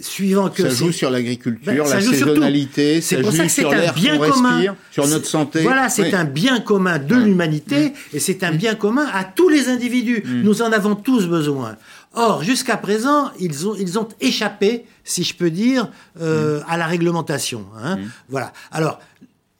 [0.00, 3.92] suivant que ça joue sur l'agriculture, ben, la saisonnalité, c'est pour ça que c'est un
[3.92, 5.62] bien commun, sur notre santé.
[5.62, 8.16] Voilà, c'est un bien commun de l'humanité mmh.
[8.16, 10.22] et c'est un bien commun à tous les individus.
[10.44, 11.76] Nous en avons tous besoin.
[12.14, 16.86] Or, jusqu'à présent, ils ont, ils ont échappé, si je peux dire, euh, à la
[16.86, 17.66] réglementation.
[17.82, 17.98] Hein.
[18.28, 18.52] Voilà.
[18.70, 19.00] Alors,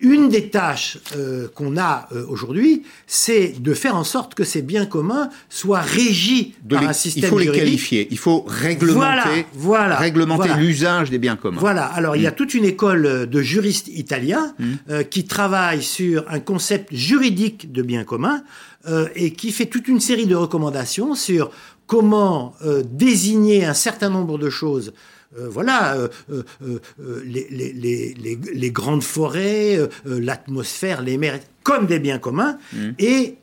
[0.02, 4.60] une des tâches euh, qu'on a euh, aujourd'hui, c'est de faire en sorte que ces
[4.60, 7.46] biens communs soient régis par un système juridique.
[7.46, 11.60] Il faut les qualifier, il faut réglementer, voilà, réglementer l'usage des biens communs.
[11.60, 12.34] Voilà, alors il y a mm.
[12.34, 15.04] toute une école de juristes italiens mm.
[15.10, 18.42] qui travaille sur un concept juridique de biens communs
[19.14, 21.50] et qui fait toute une série de recommandations sur
[21.92, 24.94] comment euh, désigner un certain nombre de choses.
[25.38, 25.96] Euh, voilà,
[26.30, 26.42] euh,
[27.24, 32.90] les, grandes forêts, l'atmosphère, les mers, comme des biens communs, mmh.
[32.98, 33.36] et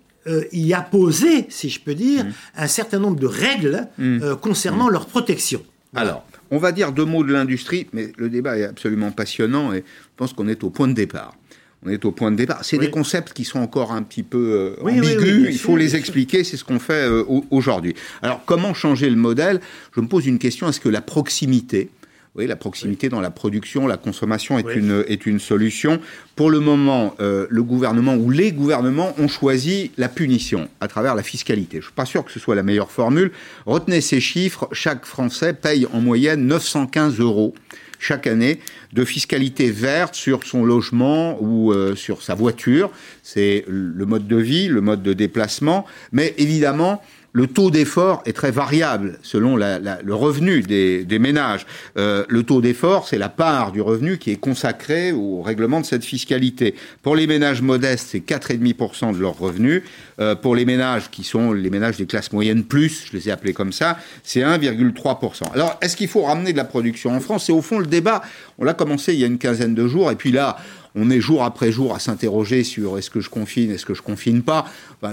[0.52, 2.32] y apposer, si je peux dire, mmh.
[2.58, 4.36] un certain nombre de règles mmh.
[4.42, 5.64] concernant leur protection.
[5.96, 9.78] Alors, on va dire deux mots de l'industrie, mais le débat est absolument passionnant et
[9.78, 11.36] je pense qu'on est au point de départ
[11.86, 12.66] on est au point de départ.
[12.66, 15.48] C'est des concepts qui sont encore un petit peu euh, ambigus.
[15.50, 16.44] il faut les expliquer.
[16.44, 17.96] C'est ce qu'on fait euh, aujourd'hui.
[18.22, 19.62] Alors, comment changer le modèle?
[19.96, 20.68] Je me pose une question.
[20.68, 21.90] Est-ce que la proximité,
[22.36, 26.02] oui, la proximité dans la production, la consommation est, une, est une solution?
[26.36, 31.16] Pour le moment, euh, le gouvernement ou les gouvernements ont choisi la punition à travers
[31.16, 31.78] la fiscalité.
[31.78, 33.32] Je ne suis pas sûr que ce soit la meilleure formule.
[33.66, 34.68] Retenez ces chiffres.
[34.74, 37.56] Chaque Français paye en moyenne 915 euros
[38.00, 38.60] chaque année
[38.94, 42.90] de fiscalité verte sur son logement ou euh, sur sa voiture.
[43.22, 45.86] C'est le mode de vie, le mode de déplacement.
[46.12, 51.66] Mais évidemment, le taux d'effort est très variable selon le revenu des, ménages.
[51.98, 55.86] Euh, le taux d'effort, c'est la part du revenu qui est consacrée au règlement de
[55.86, 56.76] cette fiscalité.
[57.04, 59.84] Pour les ménages modestes, c'est 4,5% de leur revenu.
[60.20, 63.32] Euh, pour les ménages qui sont les ménages des classes moyennes plus, je les ai
[63.32, 65.54] appelés comme ça, c'est 1,3%.
[65.54, 67.46] Alors, est-ce qu'il faut ramener de la production en France?
[67.46, 68.22] C'est au fond le débat.
[68.58, 70.58] On l'a commencé il y a une quinzaine de jours, et puis là,
[70.96, 74.02] on est jour après jour à s'interroger sur est-ce que je confine, est-ce que je
[74.02, 74.66] confine pas.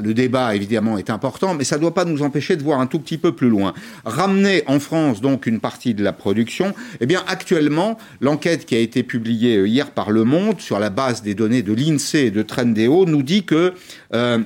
[0.02, 2.86] le débat, évidemment, est important, mais ça ne doit pas nous empêcher de voir un
[2.86, 3.74] tout petit peu plus loin.
[4.04, 8.78] Ramener en France, donc, une partie de la production, eh bien, actuellement, l'enquête qui a
[8.78, 12.30] été publiée euh, hier par Le Monde, sur la base des données de l'INSEE et
[12.30, 13.74] de Trendéo, nous dit que...
[14.14, 14.38] Euh,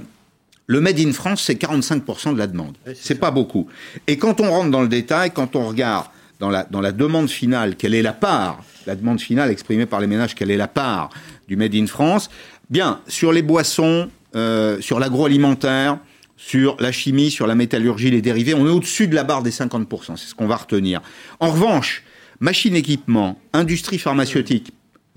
[0.66, 2.76] le Made in France, c'est 45% de la demande.
[2.94, 3.66] c'est pas beaucoup.
[4.06, 6.06] Et quand on rentre dans le détail, quand on regarde
[6.40, 10.34] dans la, demande finale, quelle est la part, la demande finale exprimée par les ménages,
[10.34, 11.10] quelle est la part
[11.46, 12.30] du Made in France?
[12.70, 15.98] Bien, sur les boissons, euh, sur l'agroalimentaire,
[16.36, 19.50] sur la chimie, sur la métallurgie, les dérivés, on est au-dessus de la barre des
[19.50, 21.02] 50%, c'est ce qu'on va retenir.
[21.40, 22.02] En revanche,
[22.40, 24.72] machine équipement, industrie pharmaceutique,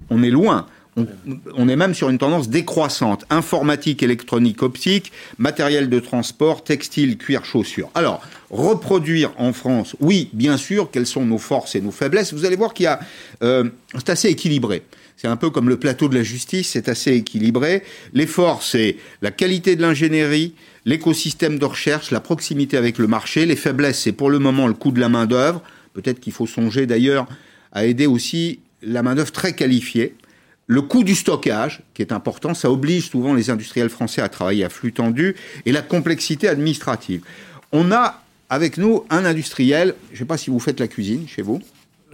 [0.10, 0.66] on est loin.
[0.96, 3.26] On, est même sur une tendance décroissante.
[3.30, 7.90] Informatique, électronique, optique, matériel de transport, textile, cuir, chaussures.
[7.96, 12.34] Alors, reproduire en France, oui, bien sûr, quelles sont nos forces et nos faiblesses.
[12.34, 13.00] Vous allez voir qu'il y a...
[13.42, 14.84] Euh, c'est assez équilibré.
[15.18, 17.84] C'est un peu comme le plateau de la justice, c'est assez équilibré.
[18.14, 20.54] Les forces, c'est la qualité de l'ingénierie,
[20.86, 23.46] l'écosystème de recherche, la proximité avec le marché.
[23.46, 25.62] Les faiblesses, c'est pour le moment le coût de la main-d'œuvre.
[25.94, 27.28] Peut-être qu'il faut songer d'ailleurs
[27.72, 30.16] à aider aussi la main-d'œuvre très qualifiée.
[30.74, 34.64] Le coût du stockage, qui est important, ça oblige souvent les industriels français à travailler
[34.64, 35.36] à flux tendu,
[35.68, 37.22] et la complexité administrative.
[37.72, 41.28] On a avec nous un industriel, je ne sais pas si vous faites la cuisine
[41.28, 41.62] chez vous.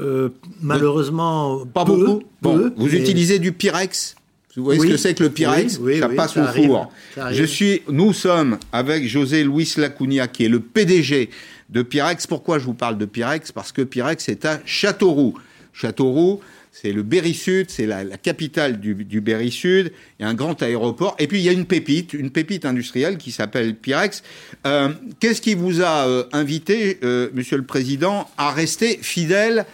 [0.02, 0.28] Euh,
[0.62, 2.22] malheureusement, pas beaucoup.
[2.42, 4.18] Bon, vous utilisez du Pyrex
[4.58, 6.92] vous voyez ce que c'est que le Pyrex Ça passe au four.
[7.32, 11.30] Je suis, nous sommes avec José Luis Lacunha, qui est le PDG
[11.70, 12.28] de Pyrex.
[12.28, 13.54] Pourquoi je vous parle de Pyrex?
[13.54, 15.36] Parce que Pyrex est à Châteauroux.
[15.72, 16.42] Châteauroux,
[16.72, 19.92] c'est le Berry Sud, c'est la, capitale du, Berry Sud.
[20.20, 21.16] Il y a un grand aéroport.
[21.20, 24.24] Et puis il y a une pépite, une pépite industrielle qui s'appelle Pyrex.
[24.66, 29.66] Euh, qu'est-ce qui vous a euh, invité, euh, Monsieur le Président, à rester fidèle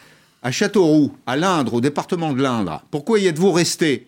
[0.42, 2.84] à Châteauroux, à l'Indre, au département de l'Indre?
[2.92, 4.08] Pourquoi y êtes-vous resté?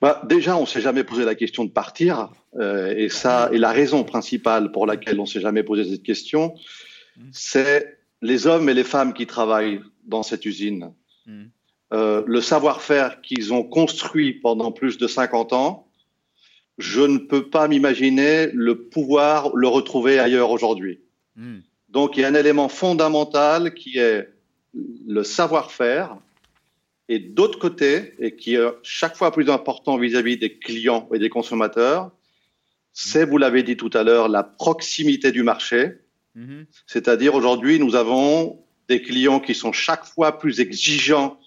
[0.00, 3.72] Bah, déjà, on s'est jamais posé la question de partir, euh, et ça, et la
[3.72, 6.54] raison principale pour laquelle on s'est jamais posé cette question,
[7.32, 10.92] c'est les hommes et les femmes qui travaillent dans cette usine.
[11.92, 15.88] Euh, le savoir-faire qu'ils ont construit pendant plus de 50 ans,
[16.76, 21.00] je ne peux pas m'imaginer le pouvoir le retrouver ailleurs aujourd'hui.
[21.36, 21.58] Mm.
[21.88, 24.28] Donc il y a un élément fondamental qui est
[25.06, 26.16] le savoir-faire,
[27.08, 31.30] et d'autre côté, et qui est chaque fois plus important vis-à-vis des clients et des
[31.30, 32.10] consommateurs,
[32.92, 35.92] c'est, vous l'avez dit tout à l'heure, la proximité du marché.
[36.34, 36.66] Mhm.
[36.86, 41.38] C'est-à-dire aujourd'hui, nous avons des clients qui sont chaque fois plus exigeants,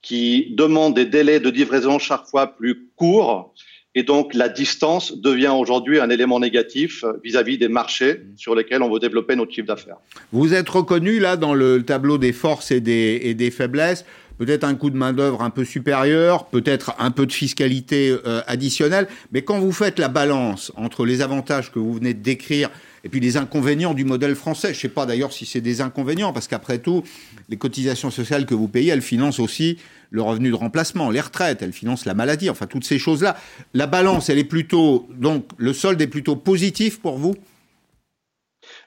[0.00, 3.54] qui demandent des délais de livraison chaque fois plus courts.
[3.94, 8.36] Et donc, la distance devient aujourd'hui un élément négatif vis-à-vis des marchés mhm.
[8.36, 9.98] sur lesquels on veut développer notre chiffre d'affaires.
[10.32, 14.04] Vous êtes reconnu là dans le tableau des forces et des, et des faiblesses
[14.38, 19.06] peut-être un coût de main-d'œuvre un peu supérieur, peut-être un peu de fiscalité euh, additionnelle,
[19.30, 22.68] mais quand vous faites la balance entre les avantages que vous venez de décrire
[23.04, 25.80] et puis les inconvénients du modèle français, je ne sais pas d'ailleurs si c'est des
[25.80, 27.02] inconvénients, parce qu'après tout,
[27.48, 29.78] les cotisations sociales que vous payez, elles financent aussi
[30.10, 33.36] le revenu de remplacement, les retraites, elles financent la maladie, enfin toutes ces choses-là.
[33.74, 37.34] La balance, elle est plutôt, donc le solde est plutôt positif pour vous?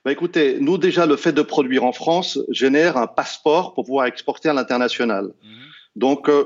[0.06, 4.06] Bah, écoutez, nous déjà, le fait de produire en France génère un passeport pour pouvoir
[4.06, 5.34] exporter à l'international.
[5.44, 5.50] Mhm.
[5.96, 6.44] Donc, euh,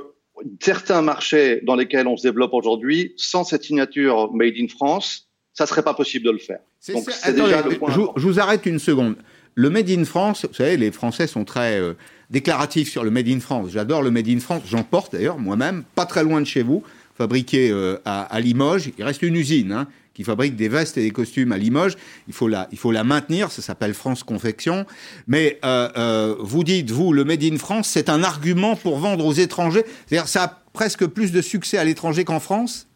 [0.62, 5.29] certains marchés dans lesquels on se développe aujourd'hui, sans cette signature Made in France,
[5.60, 6.60] ça serait pas possible de le faire.
[6.94, 9.18] Donc, c'est déjà le point je, je, vous arrête une seconde.
[9.56, 11.96] Le Made in France, vous savez, les Français sont très euh,
[12.30, 13.72] déclaratifs sur le Made in France.
[13.72, 14.62] J'adore le Made in France.
[14.66, 16.82] J'en porte d'ailleurs moi-même, pas très loin de chez vous,
[17.18, 18.92] fabriqué euh, à, à, Limoges.
[18.98, 19.74] Il reste une usine.
[19.74, 21.96] Hein qui fabrique des vestes et des costumes à Limoges.
[22.28, 23.52] Il faut la, il faut la maintenir.
[23.52, 24.86] Ça s'appelle France Confection.
[25.28, 29.32] Mais euh, vous dites, vous, le Made in France, c'est un argument pour vendre aux
[29.32, 29.86] étrangers.
[30.08, 32.89] C'est-à-dire, ça a presque plus de succès à l'étranger qu'en France?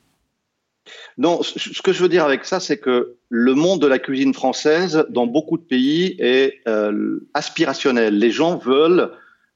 [1.17, 4.33] Non, ce que je veux dire avec ça, c'est que le monde de la cuisine
[4.33, 8.17] française, dans beaucoup de pays, est euh, aspirationnel.
[8.17, 9.11] Les gens veulent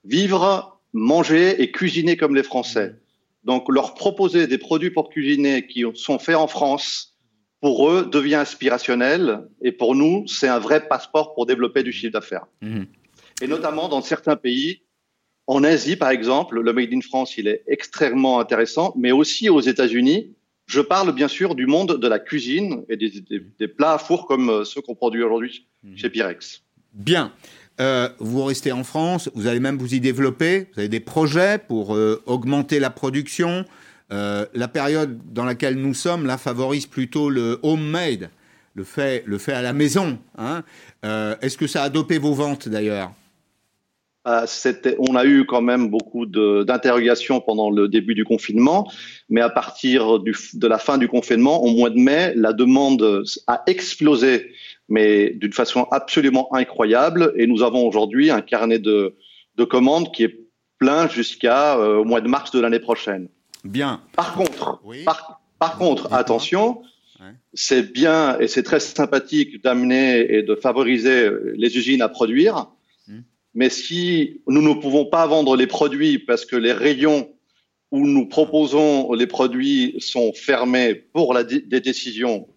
[0.05, 2.95] vivre, manger et cuisiner comme les Français.
[3.43, 7.17] Donc, leur proposer des produits pour cuisiner qui sont faits en France,
[7.61, 9.47] pour eux, devient inspirationnel.
[9.61, 12.45] Et pour nous, c'est un vrai passeport pour développer du chiffre d'affaires.
[12.61, 12.87] Mhm.
[13.41, 14.81] Et notamment dans certains pays,
[15.47, 19.61] en Asie, par exemple, le Made in France, il est extrêmement intéressant, mais aussi aux
[19.61, 20.35] États-Unis.
[20.67, 24.49] Je parle bien sûr du monde de la cuisine et des, plats à four comme
[24.49, 25.97] euh, ceux qu'on produit aujourd'hui mhm.
[25.97, 26.63] chez Pyrex.
[26.93, 27.33] Bien.
[27.79, 31.59] Euh, vous restez en France, vous allez même vous y développer, vous avez des projets
[31.59, 33.65] pour euh, augmenter la production,
[34.11, 38.31] euh, la période dans laquelle nous sommes, là, favorise plutôt le homemade,
[38.73, 40.17] le fait, le fait à la maison.
[40.39, 40.63] Hein.
[41.41, 43.11] Est-ce que ça a dopé vos ventes d'ailleurs?
[44.99, 48.91] On a eu quand même beaucoup d'interrogations pendant le début du confinement,
[49.29, 53.63] mais à partir de la fin du confinement, au mois de mai, la demande a
[53.67, 54.51] explosé,
[54.89, 57.33] mais d'une façon absolument incroyable.
[57.37, 59.15] Et nous avons aujourd'hui un carnet de,
[59.69, 60.39] commandes qui est
[60.77, 63.29] plein jusqu'au mois de mars de l'année prochaine.
[63.63, 64.01] Bien.
[64.15, 64.81] Par contre,
[65.59, 66.81] par, contre, attention,
[67.53, 72.67] c'est bien et c'est très sympathique d'amener et de favoriser les usines à produire.
[73.57, 77.33] Mais si nous ne pouvons pas vendre les produits parce que les rayons
[77.89, 82.47] où nous proposons les produits sont fermés pour des décisions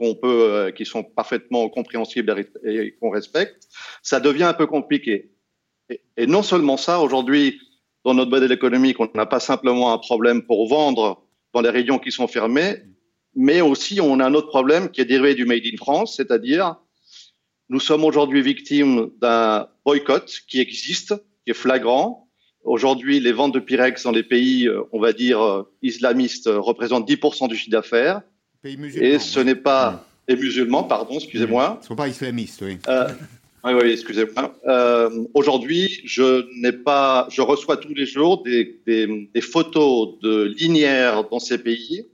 [0.00, 3.66] euh, qui sont parfaitement compréhensibles et qu'on respecte,
[4.04, 5.32] ça devient un peu compliqué.
[5.90, 7.58] Et, et non seulement ça, aujourd'hui,
[8.04, 11.98] dans notre modèle économique, on n'a pas simplement un problème pour vendre dans les régions
[11.98, 12.76] qui sont fermées,
[13.34, 16.76] mais aussi on a un autre problème qui est dérivé du Made in France, c'est-à-dire
[17.68, 22.28] nous sommes aujourd'hui victimes d'un boycott qui existe, qui est flagrant.
[22.62, 27.08] Aujourd'hui, les ventes de Pyrex dans les pays, euh, on va dire, euh, islamistes représentent
[27.08, 28.22] 10% du chiffre d'affaires.
[28.64, 30.06] Et ce n'est pas...
[30.28, 31.76] Et musulmans, pardon, excusez-moi.
[31.78, 32.78] Ils ne sont pas islamistes, oui.
[32.88, 33.08] Euh,
[33.62, 34.56] oui, oui, excusez-moi.
[34.66, 40.42] Euh, Aujourd'hui, je n'ai pas, je reçois tous les jours des, des, des, photos de
[40.44, 42.08] linières dans ces pays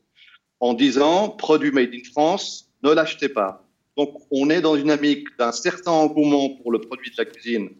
[0.60, 3.61] en disant produit made in France, ne l'achetez pas.
[3.96, 7.70] Donc, on est dans une dynamique d'un certain engouement pour le produit de la cuisine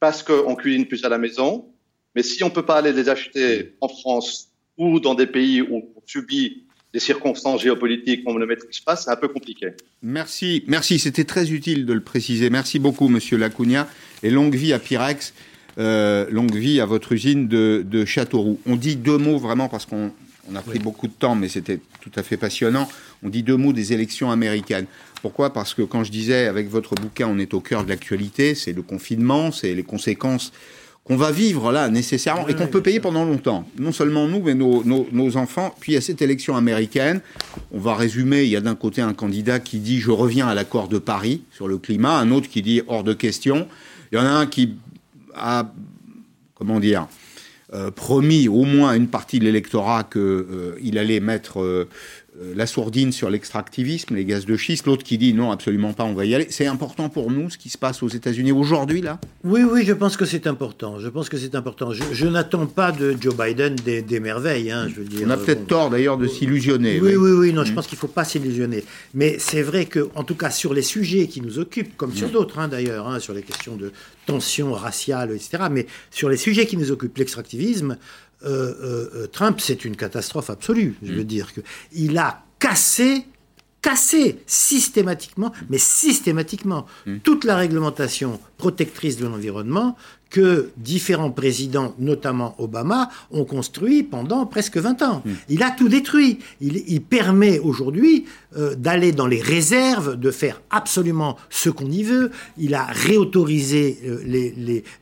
[0.00, 1.66] parce qu'on cuisine plus à la maison.
[2.14, 5.76] Mais si on peut pas aller les acheter en France ou dans des pays où
[5.76, 9.72] on subit des circonstances géopolitiques, on ne maîtrise pas, c'est un peu compliqué.
[10.02, 12.48] Merci, merci, c'était très utile de le préciser.
[12.48, 13.88] Merci beaucoup, Monsieur Lacounia,
[14.22, 15.34] et longue vie à Pyrex,
[15.78, 18.58] euh, longue vie à votre usine de Châteauroux.
[18.64, 20.12] On dit deux mots vraiment parce qu'on
[20.50, 20.84] on a pris oui.
[20.84, 22.88] beaucoup de temps, mais c'était tout à fait passionnant.
[23.22, 24.86] On dit deux mots des élections américaines.
[25.22, 25.52] Pourquoi?
[25.52, 28.72] Parce que quand je disais avec votre bouquin, on est au cœur de l'actualité, c'est
[28.72, 30.52] le confinement, c'est les conséquences
[31.08, 33.66] qu'on va vivre là nécessairement et qu'on peut payer pendant longtemps.
[33.78, 35.74] Non seulement nous, mais nos, nos, nos, enfants.
[35.80, 37.22] Puis il y a cette élection américaine.
[37.72, 38.42] On va résumer.
[38.42, 41.42] Il y a d'un côté un candidat qui dit je reviens à l'accord de Paris
[41.50, 43.66] sur le climat, un autre qui dit hors de question.
[44.12, 44.74] Il y en a un qui
[45.34, 45.72] a
[46.54, 47.08] comment dire
[47.94, 51.88] promis au moins une partie de l'électorat qu'il euh, allait mettre euh,
[52.54, 56.14] la sourdine sur l'extractivisme, les gaz de schiste, l'autre qui dit non, absolument pas, on
[56.14, 56.46] va y aller.
[56.50, 59.18] C'est important pour nous ce qui se passe aux États-Unis aujourd'hui, là?
[59.44, 60.98] Oui, oui, je pense que c'est important.
[60.98, 61.92] Je pense que c'est important.
[61.92, 64.70] Je, je n'attends pas de Joe Biden des, des merveilles.
[64.70, 67.00] Hein, je veux dire, on a peut-être bon, tort d'ailleurs de s'illusionner.
[67.00, 67.66] Oui, oui, oui, oui, non, mmh.
[67.66, 68.84] je pense qu'il ne faut pas s'illusionner.
[69.14, 72.28] Mais c'est vrai que, en tout cas, sur les sujets qui nous occupent, comme sur
[72.28, 72.32] mmh.
[72.32, 73.92] d'autres hein, d'ailleurs, hein, sur les questions de
[74.26, 77.96] tension raciale, etc., mais sur les sujets qui nous occupent, l'extractivisme, euh,
[78.37, 78.37] euh,
[79.32, 80.94] Trump, c'est une catastrophe absolue.
[81.02, 81.24] Je veux mmh.
[81.24, 81.60] dire que
[81.92, 83.26] il a cassé,
[83.82, 87.18] cassé systématiquement, mais systématiquement, mmh.
[87.18, 89.96] toute la réglementation protectrice de l'environnement
[90.30, 95.22] que différents présidents, notamment Obama, ont construit pendant presque 20 ans.
[95.24, 95.30] Mmh.
[95.48, 96.40] Il a tout détruit.
[96.60, 102.02] Il, il permet aujourd'hui euh, d'aller dans les réserves, de faire absolument ce qu'on y
[102.02, 102.30] veut.
[102.58, 104.22] Il a réautorisé euh,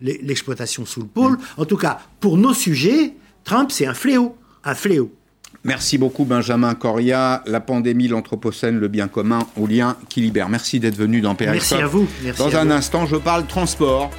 [0.01, 1.39] l'exploitation les, les, sous le pôle.
[1.57, 3.15] En tout cas, pour nos sujets,
[3.47, 5.13] Trump, c'est un fléau, un fléau.
[5.63, 7.45] Merci beaucoup Benjamin Coria.
[7.47, 10.49] La pandémie, l'anthropocène, le bien commun, au lien qui libère.
[10.49, 11.53] Merci d'être venu dans PRX.
[11.53, 12.09] Merci à vous.
[12.25, 12.73] Merci dans à un vous.
[12.73, 14.11] instant, je parle transport,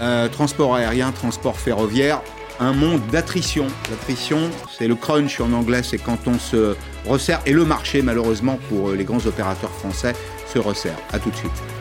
[0.00, 2.22] euh, transport aérien, transport ferroviaire.
[2.60, 3.66] Un monde d'attrition.
[3.90, 4.38] L'attrition,
[4.78, 7.40] c'est le crunch en anglais, c'est quand on se resserre.
[7.44, 10.14] Et le marché, malheureusement, pour les grands opérateurs français,
[10.46, 10.96] se resserre.
[11.12, 11.75] A tout de suite.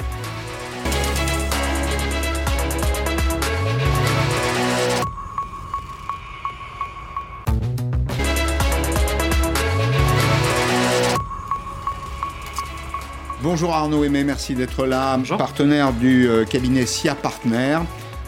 [13.46, 15.38] Bonjour Arnaud Aimé, merci d'être là, Bonjour.
[15.38, 17.78] partenaire du euh, cabinet SIA Partner.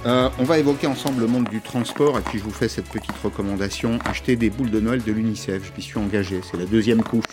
[0.05, 2.87] Euh, on va évoquer ensemble le monde du transport et puis je vous fais cette
[2.87, 5.63] petite recommandation acheter des boules de Noël de l'UNICEF.
[5.65, 7.25] Je m'y suis engagé, c'est la deuxième couche.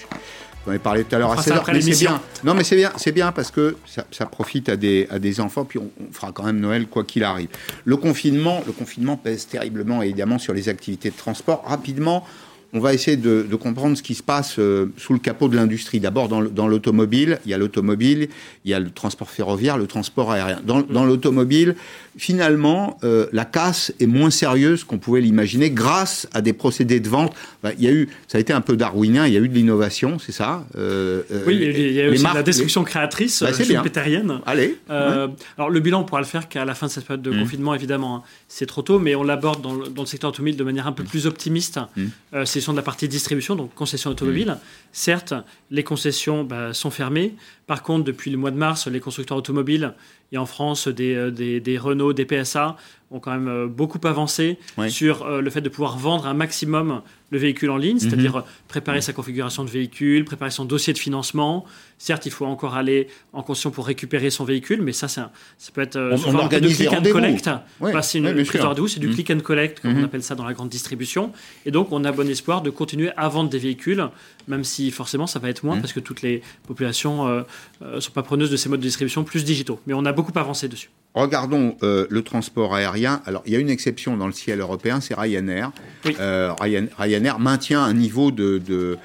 [0.64, 2.22] J'en ai parlé tout à l'heure à 16h, mais c'est bien.
[2.42, 5.40] Non, mais c'est bien, c'est bien parce que ça, ça, profite à des, à des
[5.40, 7.48] enfants, puis on, on fera quand même Noël quoi qu'il arrive.
[7.84, 11.62] Le confinement, le confinement pèse terriblement évidemment sur les activités de transport.
[11.66, 12.24] Rapidement,
[12.74, 15.54] on va essayer de, de, comprendre ce qui se passe euh, sous le capot de
[15.54, 16.00] l'industrie.
[16.00, 18.28] D'abord, dans, l'automobile, il y a l'automobile,
[18.64, 20.60] il y a le transport ferroviaire, le transport aérien.
[20.64, 21.76] Dans, dans l'automobile,
[22.16, 27.08] finalement, euh, la casse est moins sérieuse qu'on pouvait l'imaginer grâce à des procédés de
[27.08, 27.32] vente.
[27.62, 29.48] Bah, il y a eu, ça a été un peu darwinien, il y a eu
[29.48, 32.86] de l'innovation, c'est ça euh, Oui, il y a eu aussi marques, la destruction les...
[32.86, 34.40] créatrice bah, schumpeterienne.
[34.46, 34.78] Allez.
[34.88, 35.28] Ouais.
[35.58, 37.38] Alors, le bilan, on pourra le faire qu'à la fin de cette période de mmh.
[37.38, 38.16] confinement, évidemment.
[38.16, 38.22] Hein.
[38.48, 41.04] C'est trop tôt, mais on l'aborde dans, dans, le secteur automobile de manière un peu
[41.04, 41.06] mmh.
[41.06, 41.78] plus optimiste.
[41.96, 42.44] Mmh.
[42.44, 44.48] c'est de la partie distribution, donc concession automobile.
[44.48, 44.58] Mmh.
[44.92, 45.34] Certes,
[45.70, 47.34] les concessions bah, sont fermées.
[47.66, 49.94] Par contre, depuis le mois de mars, les constructeurs automobiles,
[50.32, 52.76] et en France, des, des, des Renault, des PSA,
[53.10, 54.58] ont quand même beaucoup avancé
[54.88, 57.00] sur euh, le fait de pouvoir vendre un maximum
[57.30, 58.44] le véhicule en ligne, c'est-à-dire -hmm.
[58.68, 61.64] préparer sa configuration de véhicule, préparer son dossier de financement.
[61.98, 65.70] Certes, il faut encore aller en concession pour récupérer son véhicule, mais ça, un, ça
[65.72, 67.50] peut être euh, on, on organise click and collect.
[67.80, 67.92] Oui.
[67.92, 69.14] Bah, c'est une de c'est du -hmm.
[69.14, 71.24] click and collect, comme on appelle ça dans la grande distribution.
[71.66, 74.02] Et donc, on a bon espoir de continuer à vendre des véhicules,
[74.48, 77.44] même si forcément, ça va être moins, parce que toutes les populations ne
[77.82, 79.80] euh, sont pas preneuses de ces modes de distribution plus digitaux.
[79.86, 80.90] Mais on a beaucoup avancé dessus.
[81.14, 83.22] Regardons euh, le transport aérien.
[83.24, 85.70] Alors, il y a une exception dans le ciel européen, c'est Ryanair.
[86.18, 86.52] Euh,
[86.98, 88.98] Ryanair maintient un niveau de, de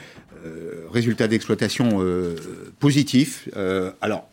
[0.43, 2.03] euh, résultat d'exploitation
[2.79, 3.47] positif.
[4.01, 4.27] alors,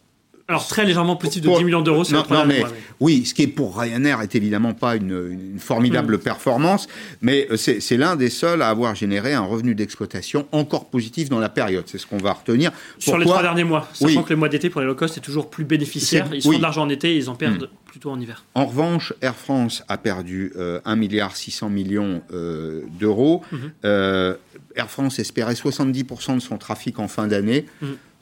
[0.49, 2.63] alors très légèrement petit de 10 millions d'euros sur non, mais,
[3.01, 6.21] Oui, ce qui est pour Ryanair est évidemment pas une, formidable mm.
[6.21, 6.87] performance,
[7.21, 11.41] mais euh, c'est l'un des seuls à avoir généré un revenu d'exploitation encore positif dans
[11.41, 11.85] la période.
[11.87, 12.71] C'est ce qu'on va retenir.
[12.99, 15.21] sur les trois derniers mois, sachant que le mois d'été pour les low cost est
[15.21, 16.29] toujours plus bénéficiaire.
[16.33, 17.91] Ils font de l'argent en été, ils en perdent mm.
[17.91, 18.45] plutôt en hiver.
[18.55, 23.43] En revanche, Air France a perdu 1,6 euh, milliard 600 millions euh, d'euros.
[23.53, 24.37] Mm-hmm.
[24.77, 27.65] Air France espérait 70% de son trafic en fin d'année.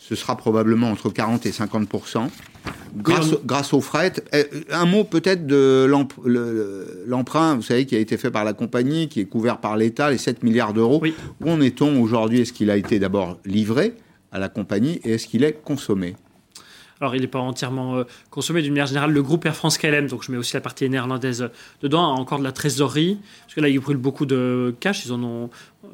[0.07, 1.88] Ce sera probablement entre 40 et 50
[2.94, 4.12] grâce, grâce au fret.
[4.34, 5.90] Eh, un mot peut-être de
[7.07, 10.11] l'emprunt, vous savez, qui a été fait par la compagnie, qui est couvert par l'État,
[10.11, 11.02] les 7 milliards d'euros.
[11.40, 12.40] Où en est-on aujourd'hui?
[12.40, 13.94] Est-ce qu'il a été d'abord livré
[14.30, 16.16] à la compagnie et est-ce qu'il est consommé?
[17.00, 19.11] Alors, il n'est pas entièrement euh, consommé d'une manière générale.
[19.11, 21.48] Le groupe Air France KLM, donc je mets aussi la partie néerlandaise
[21.80, 23.18] dedans, a encore de la trésorerie.
[23.46, 25.07] Parce que là, ils brûlent beaucoup de cash.
[25.07, 25.50] Ils en ont
[25.84, 25.88] euh,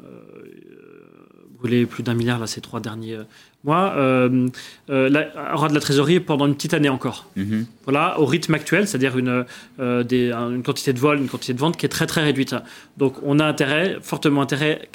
[1.57, 3.17] brûlé plus d'un milliard là, ces trois derniers
[3.63, 4.47] moi, euh,
[4.89, 7.27] euh, aura de la trésorerie pendant une petite année encore.
[7.35, 7.67] Mhm.
[7.83, 9.45] Voilà, au rythme actuel, c'est-à-dire une,
[9.79, 12.55] euh, une quantité de vol, une quantité de vente qui est très très réduite.
[12.97, 14.89] Donc on a intérêt, fortement intérêt,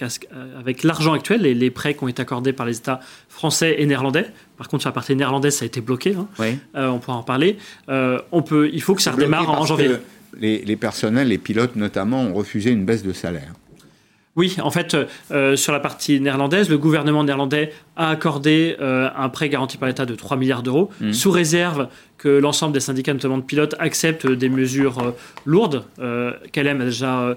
[0.58, 3.86] avec l'argent actuel et les prêts qui ont été accordés par les États français et
[3.86, 4.26] néerlandais.
[4.56, 6.16] Par contre, sur la partie néerlandaise, ça a été bloqué.
[6.16, 6.56] Hein.
[6.74, 7.58] on pourra en parler.
[7.88, 9.90] on peut, il faut que ça redémarre en janvier.
[10.38, 13.52] Les, les personnels, les pilotes notamment, ont refusé une baisse de salaire.
[14.36, 14.94] Oui, en fait,
[15.30, 19.88] euh, sur la partie néerlandaise, le gouvernement néerlandais a accordé euh, un prêt garanti par
[19.88, 21.12] l'État de 3 milliards d'euros, mmh.
[21.12, 21.88] sous réserve
[22.18, 25.11] que l'ensemble des syndicats, notamment de pilotes, acceptent des mesures euh,
[25.44, 25.84] lourdes.
[25.99, 27.36] Euh, KLM a déjà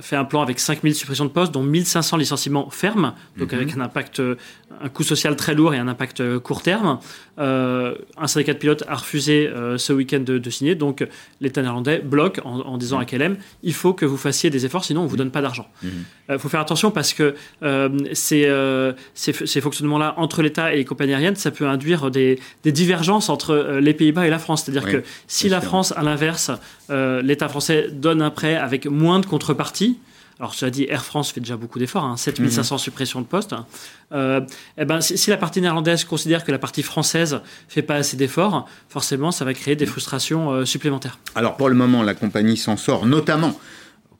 [0.00, 3.58] fait un plan avec 5000 suppressions de postes, dont 1500 licenciements fermes, donc mhm.
[3.58, 7.00] avec un impact, un coût social très lourd et un impact court terme.
[7.38, 11.04] un syndicat de pilotes a refusé ce week-end de, signer, donc
[11.40, 15.00] l'État néerlandais bloque en, disant à KLM il faut que vous fassiez des efforts, sinon
[15.00, 15.66] on ne vous donne pas d'argent.
[16.28, 17.34] Il faut faire attention parce que
[18.12, 23.28] ces, ces, fonctionnements-là entre l'État et les compagnies aériennes, ça peut induire des, des divergences
[23.28, 24.64] entre les pays Pays-Bas et la France.
[24.64, 26.50] C'est-à-dire que si la France, à l'inverse,
[26.90, 29.98] euh, l'État français donne un prêt avec moins de contrepartie,
[30.40, 32.78] alors, cela dit, Air France fait déjà beaucoup d'efforts, hein, 7500 mhm.
[32.80, 33.54] suppressions de postes.
[34.12, 34.40] Euh,
[34.76, 38.68] eh ben, si, la partie néerlandaise considère que la partie française fait pas assez d'efforts,
[38.88, 41.20] forcément, ça va créer des frustrations euh, supplémentaires.
[41.36, 43.56] Alors, pour le moment, la compagnie s'en sort, notamment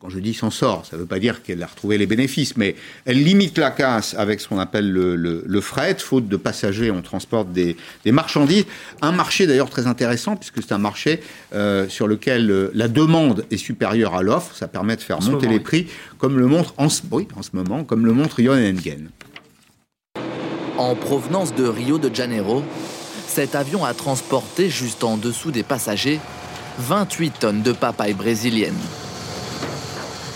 [0.05, 2.59] quand je dis s'en sort, ça ne veut pas dire qu'elle a retrouvé les bénéfices,
[2.59, 2.77] mais
[3.07, 5.97] elle limite la casse avec ce qu'on appelle le, fret.
[5.99, 7.75] Faute de passagers, on transporte des,
[8.05, 8.67] marchandises.
[9.01, 11.21] Un marché d'ailleurs très intéressant, puisque c'est un marché
[11.55, 14.55] euh, sur lequel euh, la demande est supérieure à l'offre.
[14.55, 15.87] Ça permet de faire monter les prix,
[16.19, 17.01] comme le montre en ce,
[17.35, 19.09] en ce moment, comme le montre Engen.
[20.77, 22.63] En provenance de Rio de Janeiro,
[23.27, 26.21] cet avion a transporté juste en dessous des passagers
[26.79, 28.75] 28 tonnes de papaye brésilienne.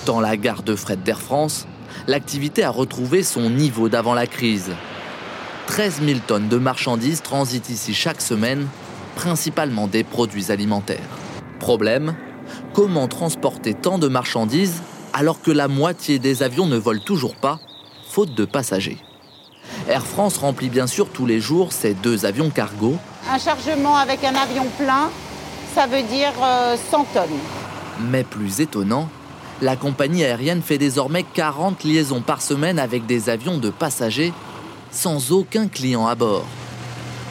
[0.09, 1.67] Dans la gare de fret d'Air France,
[2.07, 4.71] l'activité a retrouvé son niveau d'avant la crise.
[5.67, 8.69] 13 000 tonnes de marchandises transitent ici chaque semaine,
[9.17, 11.19] principalement des produits alimentaires.
[11.61, 12.15] Problème
[12.73, 14.81] Comment transporter tant de marchandises
[15.13, 17.61] alors que la moitié des avions ne volent toujours pas,
[18.09, 18.97] faute de passagers?
[19.91, 22.97] Air France remplit bien sûr tous les jours ses deux avions cargo.
[23.31, 25.11] Un chargement avec un avion plein,
[25.75, 27.39] ça veut dire 100 euh, tonnes.
[28.11, 29.11] Mais plus étonnant,
[29.61, 34.33] la compagnie aérienne fait désormais 40 liaisons par semaine avec des avions de passagers
[34.91, 36.47] sans aucun client à bord.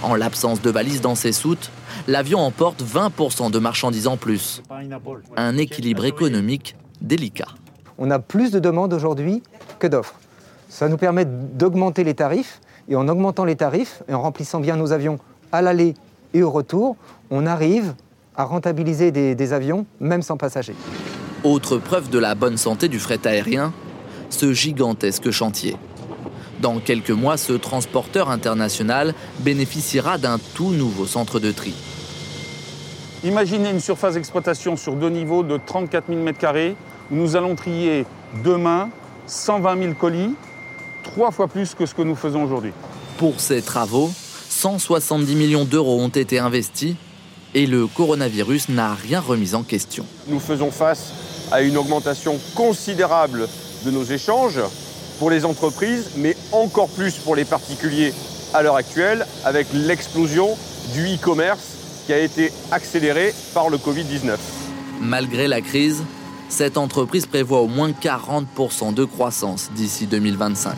[0.04, 1.72] En l'absence de valises dans ses soutes,
[2.08, 4.62] l'avion emporte 20% de marchandises en plus.
[5.36, 7.48] Un équilibre économique délicat.
[7.98, 9.42] On a plus de demandes aujourd'hui
[9.80, 10.16] que d'offres.
[10.70, 14.76] Ça nous permet d'augmenter les tarifs et en augmentant les tarifs et en remplissant bien
[14.76, 15.18] nos avions
[15.52, 15.96] à l'aller
[16.34, 16.98] et au retour,
[17.32, 17.96] on arrive
[18.36, 20.76] à rentabiliser des, des avions même sans passagers.
[21.48, 23.72] Autre preuve de la bonne santé du fret aérien,
[24.30, 25.78] ce gigantesque chantier.
[26.60, 31.74] Dans quelques mois, ce transporteur international bénéficiera d'un tout nouveau centre de tri.
[33.24, 36.74] Imaginez une surface d'exploitation sur deux niveaux de 34 000 m2
[37.12, 38.06] où nous allons trier
[38.44, 38.90] demain
[39.28, 40.36] 120 000 colis,
[41.02, 42.74] trois fois plus que ce que nous faisons aujourd'hui.
[43.18, 44.12] Pour ces travaux,
[44.50, 46.96] 170 millions d'euros ont été investis
[47.54, 50.06] et le coronavirus n'a rien remis en question.
[50.28, 51.14] Nous faisons face
[51.52, 53.48] à une augmentation considérable
[53.86, 54.60] de nos échanges
[55.20, 58.14] pour les entreprises, mais encore plus pour les particuliers
[58.54, 60.58] à l'heure actuelle, avec l'explosion
[60.94, 64.38] du e-commerce qui a été accélérée par le Covid-19.
[65.02, 66.04] Malgré la crise,
[66.50, 70.76] cette entreprise prévoit au moins 40% de croissance d'ici 2025.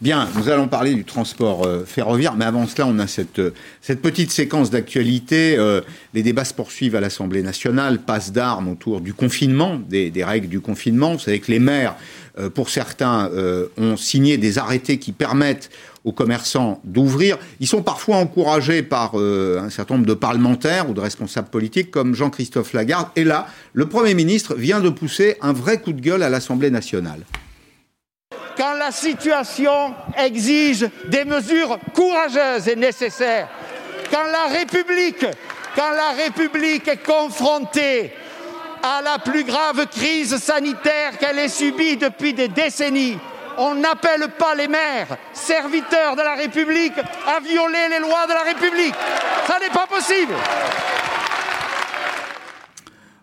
[0.00, 3.52] Bien, nous allons parler du transport euh, ferroviaire, mais avant cela, on a cette, euh,
[4.00, 5.56] petite séquence d'actualité.
[5.58, 5.80] Euh,
[6.14, 10.46] les débats se poursuivent à l'Assemblée nationale, passe d'armes autour du confinement, des, des, règles
[10.46, 11.14] du confinement.
[11.14, 11.96] Vous savez que les maires,
[12.54, 13.28] pour certains,
[13.76, 15.70] ont signé des arrêtés qui permettent
[16.04, 17.36] aux commerçants d'ouvrir.
[17.58, 22.14] Ils sont parfois encouragés par un certain nombre de parlementaires ou de responsables politiques comme
[22.14, 23.08] Jean-Christophe Lagarde.
[23.16, 26.70] Et là, le Premier ministre vient de pousser un vrai coup de gueule à l'Assemblée
[26.70, 27.24] nationale
[28.88, 33.46] la situation exige des mesures courageuses et nécessaires,
[34.10, 38.10] quand la République, est confrontée
[38.82, 43.18] à la plus grave crise sanitaire qu'elle ait subie depuis des décennies,
[43.58, 46.94] on n'appelle pas les maires, serviteurs de la République,
[47.26, 48.94] à violer les lois de la République.
[49.46, 50.32] Ça n'est pas possible.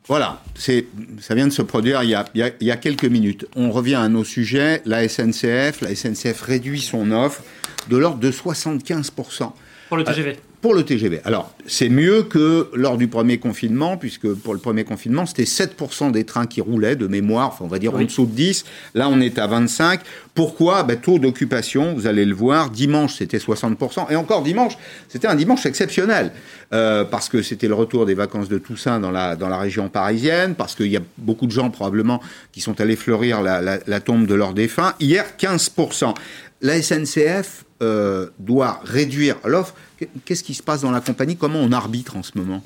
[0.08, 3.48] Voilà, ça vient de se produire il y, a, il y, a, quelques minutes.
[3.56, 4.84] On revient à nos sujets.
[4.86, 7.42] La SNCF, la SNCF réduit son offre
[7.90, 9.52] de l'ordre de 75%.
[9.90, 11.22] Pour le TGV pour le TGV.
[11.26, 16.12] Alors, c'est mieux que lors du premier confinement, puisque pour le premier confinement, c'était 7%
[16.12, 18.66] des trains qui roulaient de mémoire, enfin, on va dire en dessous de 10.
[18.96, 20.00] Là, on est à 25.
[20.34, 20.82] Pourquoi?
[20.82, 24.12] Ben, Taux d'occupation, vous allez le voir, dimanche, c'était 60%.
[24.12, 24.76] Et encore dimanche,
[25.08, 26.32] c'était un dimanche exceptionnel,
[26.74, 29.88] euh, parce que c'était le retour des vacances de Toussaint dans la, dans la région
[29.88, 33.78] parisienne, parce qu'il y a beaucoup de gens probablement qui sont allés fleurir la, la,
[33.86, 34.96] la tombe de leurs défunts.
[35.00, 36.16] Hier, 15%.
[36.62, 39.76] La SNCF euh, doit réduire l'offre.
[40.26, 41.36] Qu'est-ce qui se passe dans la compagnie?
[41.36, 42.64] Comment on arbitre en ce moment?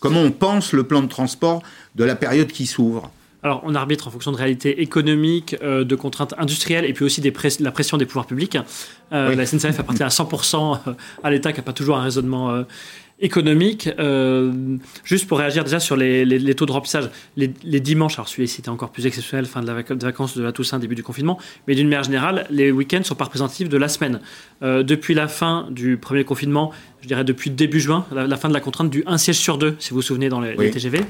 [0.00, 1.62] Comment on pense le plan de transport
[1.94, 3.10] de la période qui s'ouvre?
[3.42, 7.20] Alors, on arbitre en fonction de réalités économiques, euh, de contraintes industrielles et puis aussi
[7.20, 8.58] des la pression des pouvoirs publics.
[9.12, 10.78] Euh, la SNCF appartient à 100%
[11.22, 12.64] à l'État qui n'a pas toujours un raisonnement
[13.18, 13.88] économique.
[13.98, 14.52] Euh,
[15.04, 18.28] juste pour réagir déjà sur les, les, les taux de remplissage, les, les dimanches, alors
[18.28, 21.38] celui-ci était encore plus exceptionnel, fin de la vacances de la Toussaint, début du confinement,
[21.66, 24.20] mais d'une manière générale, les week-ends sont pas représentatifs de la semaine.
[24.62, 28.48] Euh, depuis la fin du premier confinement, je dirais depuis début juin, la, la, fin
[28.48, 30.70] de la contrainte du un siège sur deux, si vous vous souvenez, dans les, oui.
[30.70, 31.00] TGV,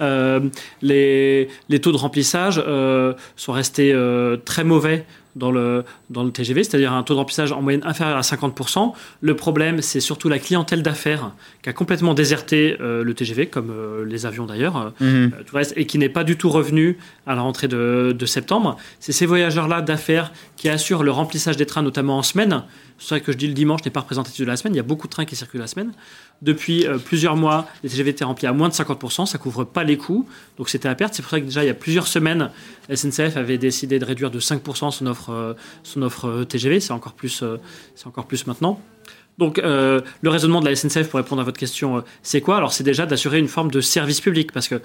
[0.00, 0.40] euh,
[0.80, 5.04] les, les, taux de remplissage euh, sont restés euh, très mauvais
[5.36, 8.92] dans le, dans le TGV, c'est-à-dire un taux de remplissage en moyenne inférieur à 50%.
[9.20, 13.70] Le problème, c'est surtout la clientèle d'affaires qui a complètement déserté euh, le TGV, comme
[13.70, 15.04] euh, les avions d'ailleurs, mmh.
[15.04, 18.26] euh, tout reste, et qui n'est pas du tout revenu à la rentrée de, de
[18.26, 18.76] septembre.
[19.00, 22.62] C'est ces voyageurs-là d'affaires qui assurent le remplissage des trains, notamment en semaine.
[22.98, 24.80] C'est vrai que je dis le dimanche n'est pas représentatif de la semaine, il y
[24.80, 25.92] a beaucoup de trains qui circulent la semaine.
[26.42, 29.84] Depuis euh, plusieurs mois, les TGV étaient remplis à moins de 50%, ça couvre pas
[29.84, 30.28] les coûts,
[30.58, 31.14] donc c'était à perte.
[31.14, 32.50] C'est pour ça que déjà il y a plusieurs semaines,
[32.88, 36.80] la SNCF avait décidé de réduire de 5% son offre, euh, son offre euh, TGV,
[36.80, 37.44] c'est encore, plus,
[37.94, 38.80] c'est encore plus maintenant.
[39.38, 42.58] Donc le raisonnement de la SNCF pour répondre à votre question, c'est quoi?
[42.58, 44.82] Alors c'est déjà d'assurer une forme de service public parce que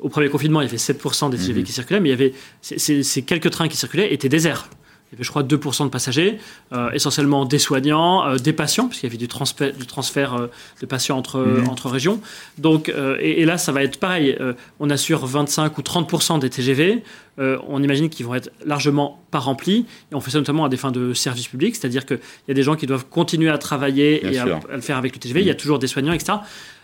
[0.00, 1.64] au premier confinement il y avait 7% des TGV mmh.
[1.64, 2.32] qui circulaient, mais il y avait
[2.62, 4.70] ces quelques trains qui circulaient étaient déserts.
[5.10, 6.38] Il y avait, je crois, 2% de passagers,
[6.72, 10.46] euh, essentiellement des soignants, euh, des patients, puisqu'il y avait du transfert, du transfert euh,
[10.80, 11.68] de patients entre, mmh.
[11.68, 12.20] entre régions.
[12.58, 14.38] Donc, et, et, là, ça va être pareil.
[14.78, 17.02] on assure 25 ou 30% des TGV.
[17.38, 19.86] on imagine qu'ils vont être largement pas remplis.
[20.12, 22.54] Et on fait ça notamment à des fins de service public, c'est-à-dire qu'il y a
[22.54, 25.18] des gens qui doivent continuer à travailler Bien et à, à, le faire avec le
[25.18, 25.40] TGV.
[25.40, 25.42] Mmh.
[25.42, 26.38] Il y a toujours des soignants, etc.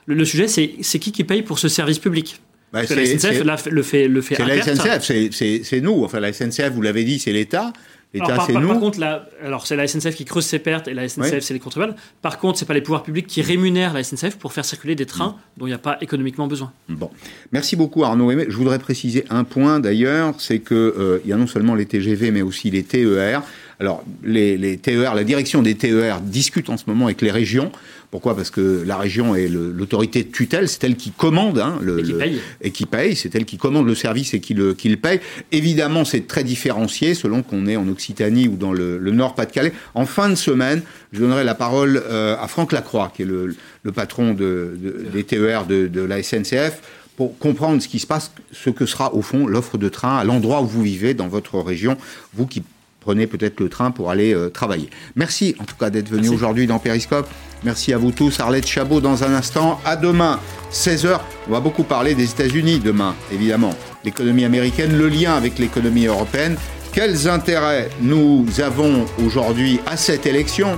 [0.07, 2.41] Le, le sujet, c'est qui qui paye pour ce service public?
[2.72, 6.05] Bah, la SNCF la, le fait, le fait C'est la SNCF, c'est nous.
[6.05, 7.72] Enfin, la SNCF, vous l'avez dit, c'est l'État.
[8.15, 11.33] Alors, par, contre, la, alors c'est la SNCF qui creuse ses pertes et la SNCF
[11.33, 11.43] oui.
[11.43, 11.97] c'est les contribuables.
[12.23, 15.07] Par contre, c'est pas les pouvoirs publics qui rémunèrent la SNCF pour faire circuler des
[15.07, 15.59] trains mmh.
[15.59, 16.73] dont il n'y a pas économiquement besoin.
[16.89, 17.11] Bon,
[17.53, 18.33] merci beaucoup Arnaud.
[18.49, 21.87] Je voudrais préciser un point d'ailleurs, c'est que euh, il y a non seulement les
[21.87, 23.43] TGV mais aussi les TER.
[23.79, 27.70] Alors les, les TER, la direction des TER discute en ce moment avec les régions.
[28.11, 28.37] Pourquoi?
[28.37, 32.03] Parce que la région est l'autorité de tutelle, c'est elle qui commande hein, le, et,
[32.03, 32.33] qui paye.
[32.33, 34.97] Le, et qui paye, c'est elle qui commande le service et qui le, qui le
[34.97, 35.20] paye.
[35.53, 39.72] Évidemment, c'est très différencié selon qu'on est en Occitanie ou dans le, le Nord-Pas-de-Calais.
[39.95, 43.55] En fin de semaine, je donnerai la parole euh, à Franck Lacroix, qui est le,
[43.83, 46.81] le patron de, de, des TER de, de la SNCF
[47.16, 50.24] pour comprendre ce qui se passe, ce que sera au fond l'offre de train à
[50.24, 51.97] l'endroit où vous vivez dans votre région,
[52.35, 52.62] vous qui
[53.07, 54.91] prenez peut-être le train pour aller euh, travailler.
[55.15, 57.29] Merci en tout cas d'être venu aujourd'hui dans Périscope.
[57.63, 58.41] Merci à vous tous.
[58.41, 59.81] Arlette Chabot dans un instant.
[59.85, 60.41] À demain,
[60.73, 61.21] 16h.
[61.49, 63.71] On va beaucoup parler des États-Unis demain, évidemment.
[64.05, 66.57] L'économie américaine, le lien avec l'économie européenne.
[66.93, 70.77] Quels intérêts nous avons aujourd'hui à cette élection?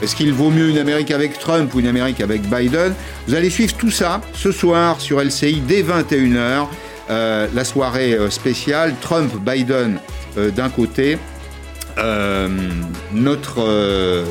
[0.00, 2.94] Est-ce qu'il vaut mieux une Amérique avec Trump ou une Amérique avec Biden?
[3.28, 6.68] Vous allez suivre tout ça ce soir sur LCI dès 21h.
[7.08, 10.00] Euh, la soirée euh, spéciale Trump-Biden
[10.38, 11.18] euh, d'un côté
[11.98, 12.48] euh,
[13.12, 14.26] notre, euh,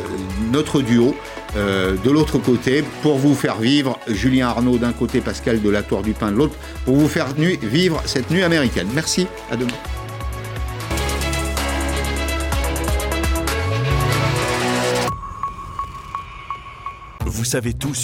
[0.52, 1.16] notre duo
[1.56, 5.82] euh, de l'autre côté pour vous faire vivre Julien Arnaud d'un côté, Pascal de la
[5.82, 6.56] Tour du Pin de l'autre,
[6.86, 8.88] pour vous faire vivre cette nuit américaine.
[8.94, 9.72] Merci, à demain.
[17.26, 17.96] Vous savez tout